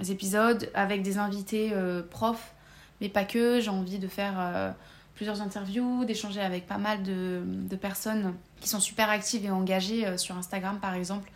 épisodes 0.07 0.69
avec 0.75 1.03
des 1.03 1.17
invités 1.17 1.73
profs, 2.11 2.55
mais 3.01 3.09
pas 3.09 3.25
que, 3.25 3.61
j'ai 3.61 3.71
envie 3.71 3.99
de 3.99 4.09
faire 4.09 4.75
plusieurs 5.17 5.41
interviews, 5.41 6.05
d'échanger 6.05 6.41
avec 6.41 6.67
pas 6.67 6.79
mal 6.79 7.03
de, 7.03 7.77
personnes 7.81 8.35
qui 8.61 8.69
sont 8.69 8.81
super 8.81 9.11
actives 9.11 9.45
et 9.45 9.51
engagées 9.51 10.07
euh, 10.07 10.17
sur 10.17 10.37
Instagram 10.37 10.79
par 10.81 10.95
exemple. 10.95 11.31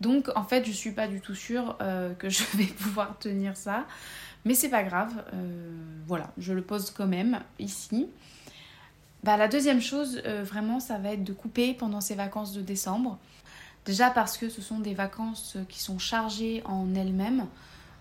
Donc 0.00 0.30
en 0.36 0.44
fait 0.44 0.64
je 0.64 0.72
suis 0.72 0.92
pas 0.92 1.08
du 1.08 1.20
tout 1.20 1.34
sûre 1.34 1.76
euh, 1.80 2.14
que 2.14 2.28
je 2.28 2.42
vais 2.54 2.64
pouvoir 2.80 3.18
tenir 3.18 3.56
ça. 3.56 3.86
Mais 4.44 4.54
c'est 4.54 4.68
pas 4.68 4.84
grave, 4.84 5.12
euh, 5.34 5.70
voilà, 6.06 6.30
je 6.38 6.52
le 6.52 6.62
pose 6.62 6.90
quand 6.90 7.08
même 7.08 7.40
ici. 7.58 8.06
Bah, 9.24 9.36
la 9.36 9.48
deuxième 9.48 9.80
chose, 9.80 10.22
vraiment, 10.44 10.78
ça 10.78 10.98
va 10.98 11.14
être 11.14 11.24
de 11.24 11.32
couper 11.32 11.74
pendant 11.74 12.00
ces 12.00 12.14
vacances 12.14 12.52
de 12.52 12.60
décembre. 12.60 13.18
Déjà 13.84 14.08
parce 14.10 14.38
que 14.38 14.48
ce 14.48 14.62
sont 14.62 14.78
des 14.78 14.94
vacances 14.94 15.56
qui 15.68 15.80
sont 15.80 15.98
chargées 15.98 16.62
en 16.64 16.94
elles-mêmes. 16.94 17.46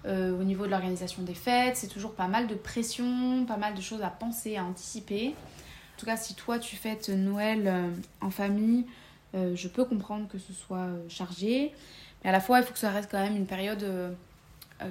Euh, 0.07 0.39
au 0.39 0.43
niveau 0.43 0.65
de 0.65 0.71
l'organisation 0.71 1.23
des 1.23 1.33
fêtes, 1.33 1.77
c'est 1.77 1.87
toujours 1.87 2.13
pas 2.13 2.27
mal 2.27 2.45
de 2.45 2.53
pression, 2.53 3.45
pas 3.47 3.57
mal 3.57 3.73
de 3.73 3.81
choses 3.81 4.03
à 4.03 4.09
penser, 4.09 4.55
à 4.55 4.63
anticiper. 4.63 5.29
En 5.29 5.99
tout 5.99 6.05
cas, 6.05 6.17
si 6.17 6.35
toi 6.35 6.59
tu 6.59 6.75
fêtes 6.75 7.09
Noël 7.09 7.63
euh, 7.65 7.89
en 8.21 8.29
famille, 8.29 8.85
euh, 9.35 9.55
je 9.55 9.67
peux 9.67 9.85
comprendre 9.85 10.27
que 10.27 10.37
ce 10.37 10.53
soit 10.53 10.87
chargé. 11.09 11.73
Mais 12.23 12.29
à 12.29 12.33
la 12.33 12.39
fois, 12.39 12.59
il 12.59 12.65
faut 12.65 12.73
que 12.73 12.79
ça 12.79 12.89
reste 12.89 13.09
quand 13.11 13.21
même 13.21 13.35
une 13.35 13.45
période 13.45 13.85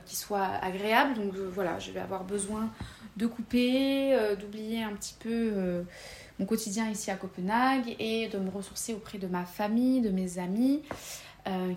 qui 0.06 0.16
soit 0.16 0.44
agréable. 0.62 1.14
Donc 1.14 1.34
voilà, 1.34 1.78
je 1.78 1.90
vais 1.90 2.00
avoir 2.00 2.24
besoin 2.24 2.70
de 3.16 3.26
couper, 3.26 4.16
d'oublier 4.40 4.84
un 4.84 4.92
petit 4.92 5.16
peu 5.18 5.84
mon 6.38 6.46
quotidien 6.46 6.88
ici 6.88 7.10
à 7.10 7.16
Copenhague 7.16 7.96
et 7.98 8.28
de 8.28 8.38
me 8.38 8.50
ressourcer 8.50 8.94
auprès 8.94 9.18
de 9.18 9.26
ma 9.26 9.44
famille, 9.44 10.00
de 10.00 10.10
mes 10.10 10.38
amis 10.38 10.82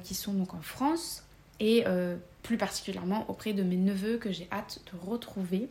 qui 0.04 0.14
sont 0.14 0.34
donc 0.34 0.54
en 0.54 0.62
France 0.62 1.24
et 1.60 1.84
euh, 1.88 2.16
plus 2.44 2.58
particulièrement 2.58 3.26
auprès 3.30 3.54
de 3.54 3.64
mes 3.64 3.76
neveux 3.76 4.18
que 4.18 4.32
j'ai 4.32 4.48
hâte 4.52 4.80
de 4.92 5.10
retrouver. 5.10 5.70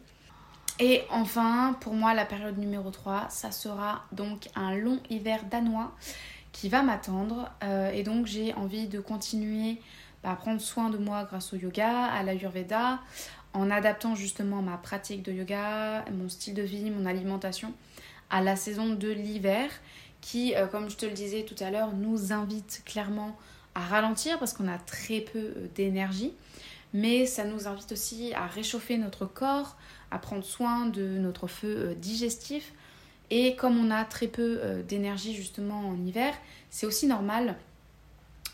Et 0.78 1.02
enfin, 1.10 1.76
pour 1.80 1.94
moi, 1.94 2.12
la 2.12 2.26
période 2.26 2.58
numéro 2.58 2.90
3, 2.90 3.28
ça 3.30 3.50
sera 3.50 4.04
donc 4.12 4.48
un 4.54 4.74
long 4.74 5.00
hiver 5.08 5.44
danois 5.50 5.92
qui 6.56 6.70
va 6.70 6.82
m'attendre. 6.82 7.50
Euh, 7.62 7.90
et 7.92 8.02
donc, 8.02 8.26
j'ai 8.26 8.54
envie 8.54 8.88
de 8.88 8.98
continuer 8.98 9.78
à 10.24 10.34
prendre 10.34 10.60
soin 10.60 10.88
de 10.88 10.96
moi 10.96 11.24
grâce 11.24 11.52
au 11.52 11.56
yoga, 11.56 12.06
à 12.06 12.22
l'ayurveda, 12.22 12.98
en 13.52 13.70
adaptant 13.70 14.14
justement 14.14 14.62
ma 14.62 14.78
pratique 14.78 15.22
de 15.22 15.32
yoga, 15.32 16.04
mon 16.12 16.28
style 16.28 16.54
de 16.54 16.62
vie, 16.62 16.90
mon 16.90 17.06
alimentation 17.06 17.72
à 18.30 18.40
la 18.40 18.56
saison 18.56 18.94
de 18.94 19.08
l'hiver 19.08 19.70
qui, 20.20 20.56
euh, 20.56 20.66
comme 20.66 20.90
je 20.90 20.96
te 20.96 21.06
le 21.06 21.12
disais 21.12 21.44
tout 21.44 21.62
à 21.62 21.70
l'heure, 21.70 21.92
nous 21.94 22.32
invite 22.32 22.82
clairement 22.84 23.36
à 23.74 23.80
ralentir 23.80 24.38
parce 24.38 24.52
qu'on 24.52 24.66
a 24.66 24.78
très 24.78 25.20
peu 25.20 25.38
euh, 25.38 25.68
d'énergie, 25.74 26.32
mais 26.94 27.26
ça 27.26 27.44
nous 27.44 27.68
invite 27.68 27.92
aussi 27.92 28.32
à 28.34 28.46
réchauffer 28.46 28.96
notre 28.96 29.26
corps, 29.26 29.76
à 30.10 30.18
prendre 30.18 30.42
soin 30.42 30.86
de 30.86 31.18
notre 31.18 31.46
feu 31.46 31.94
digestif. 32.00 32.72
Et 33.30 33.56
comme 33.56 33.78
on 33.78 33.90
a 33.90 34.04
très 34.04 34.28
peu 34.28 34.58
euh, 34.60 34.82
d'énergie 34.82 35.34
justement 35.34 35.88
en 35.88 35.96
hiver, 36.06 36.34
c'est 36.70 36.86
aussi 36.86 37.06
normal 37.06 37.56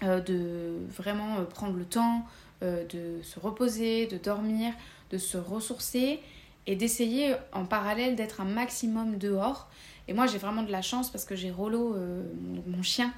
de 0.02 0.78
vraiment 0.88 1.44
prendre 1.44 1.76
le 1.76 1.84
temps 1.84 2.26
de 2.60 3.22
se 3.22 3.38
reposer, 3.38 4.08
de 4.08 4.18
dormir, 4.18 4.72
de 5.12 5.18
se 5.18 5.36
ressourcer 5.38 6.18
et 6.66 6.74
d'essayer 6.74 7.36
en 7.52 7.66
parallèle 7.66 8.16
d'être 8.16 8.40
un 8.40 8.44
maximum 8.44 9.16
dehors. 9.16 9.68
Et 10.08 10.12
moi 10.12 10.26
j'ai 10.26 10.38
vraiment 10.38 10.64
de 10.64 10.72
la 10.72 10.82
chance 10.82 11.08
parce 11.08 11.24
que 11.24 11.36
j'ai 11.36 11.52
Rollo, 11.52 11.94
mon 12.66 12.82
chien, 12.82 13.12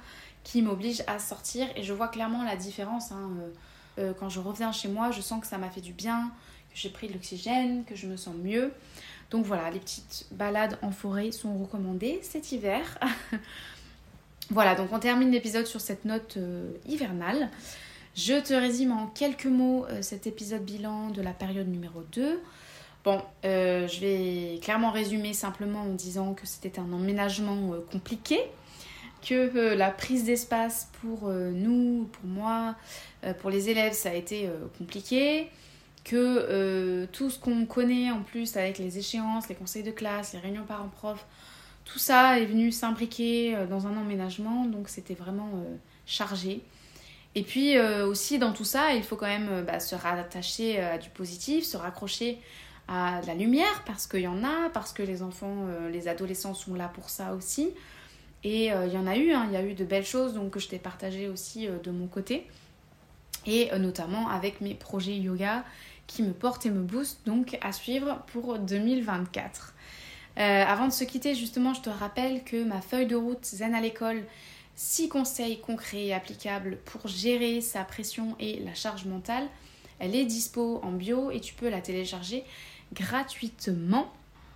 qui 0.45 0.61
m'oblige 0.61 1.03
à 1.07 1.19
sortir 1.19 1.67
et 1.75 1.83
je 1.83 1.91
vois 1.91 2.07
clairement 2.07 2.43
la 2.43 2.55
différence. 2.55 3.11
Hein, 3.11 3.31
euh, 3.39 3.49
euh, 3.97 4.13
quand 4.17 4.29
je 4.29 4.39
reviens 4.39 4.71
chez 4.71 4.87
moi, 4.87 5.11
je 5.11 5.19
sens 5.19 5.41
que 5.41 5.47
ça 5.47 5.57
m'a 5.57 5.69
fait 5.69 5.81
du 5.81 5.91
bien, 5.91 6.31
que 6.71 6.77
j'ai 6.77 6.89
pris 6.89 7.07
de 7.07 7.13
l'oxygène, 7.13 7.83
que 7.83 7.95
je 7.95 8.07
me 8.07 8.15
sens 8.15 8.35
mieux. 8.35 8.71
Donc 9.31 9.45
voilà, 9.45 9.69
les 9.71 9.79
petites 9.79 10.27
balades 10.31 10.77
en 10.81 10.91
forêt 10.91 11.31
sont 11.31 11.57
recommandées 11.57 12.19
cet 12.21 12.51
hiver. 12.51 12.99
voilà, 14.49 14.75
donc 14.75 14.89
on 14.91 14.99
termine 14.99 15.31
l'épisode 15.31 15.65
sur 15.65 15.81
cette 15.81 16.05
note 16.05 16.35
euh, 16.37 16.71
hivernale. 16.87 17.49
Je 18.15 18.39
te 18.39 18.53
résume 18.53 18.91
en 18.91 19.07
quelques 19.07 19.45
mots 19.45 19.85
cet 19.99 20.25
épisode 20.25 20.63
bilan 20.63 21.09
de 21.09 21.21
la 21.21 21.33
période 21.33 21.67
numéro 21.67 22.01
2. 22.13 22.39
Bon, 23.03 23.21
je 23.43 23.99
vais 23.99 24.59
clairement 24.61 24.89
résumer 24.89 25.33
simplement 25.33 25.81
en 25.81 25.93
disant 25.93 26.33
que 26.33 26.47
c'était 26.47 26.79
un 26.79 26.93
emménagement 26.93 27.73
compliqué, 27.91 28.39
que 29.21 29.75
la 29.75 29.91
prise 29.91 30.23
d'espace 30.23 30.89
pour 31.01 31.29
nous, 31.29 32.09
pour 32.13 32.25
moi, 32.29 32.75
pour 33.41 33.49
les 33.49 33.69
élèves, 33.69 33.91
ça 33.91 34.11
a 34.11 34.13
été 34.13 34.49
compliqué, 34.77 35.51
que 36.05 37.05
tout 37.11 37.29
ce 37.29 37.37
qu'on 37.37 37.65
connaît 37.65 38.11
en 38.11 38.21
plus 38.21 38.55
avec 38.55 38.77
les 38.77 38.97
échéances, 38.97 39.49
les 39.49 39.55
conseils 39.55 39.83
de 39.83 39.91
classe, 39.91 40.31
les 40.33 40.39
réunions 40.39 40.63
parents-prof, 40.63 41.25
tout 41.85 41.99
ça 41.99 42.39
est 42.39 42.45
venu 42.45 42.71
s'imbriquer 42.71 43.55
euh, 43.55 43.67
dans 43.67 43.87
un 43.87 43.95
emménagement, 43.95 44.65
donc 44.65 44.89
c'était 44.89 45.13
vraiment 45.13 45.51
euh, 45.53 45.75
chargé. 46.05 46.61
Et 47.35 47.43
puis 47.43 47.77
euh, 47.77 48.07
aussi 48.07 48.39
dans 48.39 48.51
tout 48.51 48.65
ça, 48.65 48.93
il 48.93 49.03
faut 49.03 49.15
quand 49.15 49.27
même 49.27 49.63
bah, 49.65 49.79
se 49.79 49.95
rattacher 49.95 50.79
à 50.79 50.97
du 50.97 51.09
positif, 51.09 51.63
se 51.63 51.77
raccrocher 51.77 52.39
à 52.87 53.21
la 53.27 53.35
lumière 53.35 53.83
parce 53.85 54.07
qu'il 54.07 54.21
y 54.21 54.27
en 54.27 54.43
a, 54.43 54.69
parce 54.73 54.93
que 54.93 55.03
les 55.03 55.21
enfants, 55.21 55.67
les 55.91 56.07
adolescents 56.07 56.53
sont 56.53 56.75
là 56.75 56.87
pour 56.87 57.09
ça 57.09 57.33
aussi. 57.33 57.71
Et 58.43 58.67
il 58.67 58.93
y 58.93 58.97
en 58.97 59.07
a 59.07 59.17
eu, 59.17 59.33
hein, 59.33 59.47
il 59.49 59.53
y 59.53 59.57
a 59.57 59.63
eu 59.63 59.73
de 59.73 59.83
belles 59.83 60.05
choses 60.05 60.33
donc, 60.33 60.51
que 60.51 60.59
je 60.59 60.69
t'ai 60.69 60.77
partagées 60.77 61.27
aussi 61.27 61.67
de 61.67 61.91
mon 61.91 62.07
côté. 62.07 62.47
Et 63.47 63.69
notamment 63.77 64.29
avec 64.29 64.61
mes 64.61 64.75
projets 64.75 65.17
yoga 65.17 65.65
qui 66.07 66.23
me 66.23 66.33
portent 66.33 66.65
et 66.65 66.69
me 66.69 66.81
boostent 66.81 67.25
donc 67.25 67.57
à 67.61 67.71
suivre 67.71 68.23
pour 68.27 68.59
2024. 68.59 69.73
Euh, 70.37 70.63
avant 70.65 70.87
de 70.87 70.93
se 70.93 71.03
quitter, 71.03 71.33
justement, 71.33 71.73
je 71.73 71.81
te 71.81 71.89
rappelle 71.89 72.43
que 72.43 72.63
ma 72.63 72.81
feuille 72.81 73.07
de 73.07 73.15
route 73.15 73.45
Zen 73.45 73.73
à 73.73 73.81
l'école, 73.81 74.23
6 74.75 75.09
conseils 75.09 75.59
concrets 75.61 76.07
et 76.07 76.13
applicables 76.13 76.77
pour 76.85 77.07
gérer 77.07 77.61
sa 77.61 77.83
pression 77.83 78.35
et 78.39 78.59
la 78.59 78.73
charge 78.73 79.05
mentale, 79.05 79.47
elle 79.99 80.15
est 80.15 80.25
dispo 80.25 80.81
en 80.83 80.91
bio 80.91 81.31
et 81.31 81.39
tu 81.39 81.53
peux 81.53 81.69
la 81.69 81.79
télécharger 81.79 82.43
gratuitement. 82.93 84.11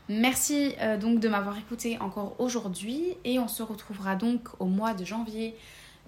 Merci 0.09 0.73
euh, 0.81 0.97
donc 0.97 1.19
de 1.19 1.29
m'avoir 1.29 1.57
écouté 1.57 1.97
encore 1.99 2.35
aujourd'hui 2.39 3.15
et 3.23 3.39
on 3.39 3.47
se 3.47 3.63
retrouvera 3.63 4.15
donc 4.15 4.49
au 4.59 4.65
mois 4.65 4.93
de 4.93 5.05
janvier 5.05 5.55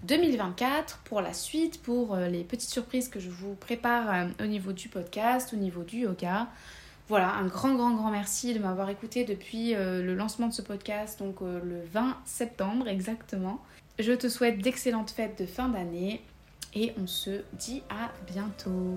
2024 0.04 1.00
pour 1.06 1.22
la 1.22 1.34
suite, 1.34 1.82
pour 1.82 2.16
euh, 2.16 2.28
les 2.28 2.44
petites 2.44 2.70
surprises 2.70 3.10
que 3.10 3.20
je 3.20 3.30
vous 3.30 3.56
prépare 3.56 4.28
au 4.42 4.46
niveau 4.46 4.74
du 4.74 4.90
podcast, 4.90 5.54
au 5.54 5.58
niveau 5.58 5.84
du 5.84 6.00
yoga. 6.00 6.48
Voilà, 7.12 7.34
un 7.34 7.46
grand, 7.46 7.76
grand, 7.76 7.92
grand 7.92 8.10
merci 8.10 8.54
de 8.54 8.60
m'avoir 8.60 8.90
écouté 8.90 9.26
depuis 9.26 9.76
euh, 9.76 10.02
le 10.02 10.16
lancement 10.16 10.48
de 10.48 10.54
ce 10.54 10.62
podcast, 10.62 11.20
donc 11.20 11.42
euh, 11.42 11.60
le 11.62 11.82
20 11.92 12.16
septembre 12.24 12.88
exactement. 12.88 13.60
Je 14.00 14.14
te 14.14 14.30
souhaite 14.30 14.60
d'excellentes 14.60 15.12
fêtes 15.12 15.38
de 15.38 15.46
fin 15.46 15.68
d'année 15.68 16.22
et 16.74 16.94
on 16.98 17.08
se 17.08 17.42
dit 17.54 17.84
à 17.90 18.12
bientôt. 18.32 18.96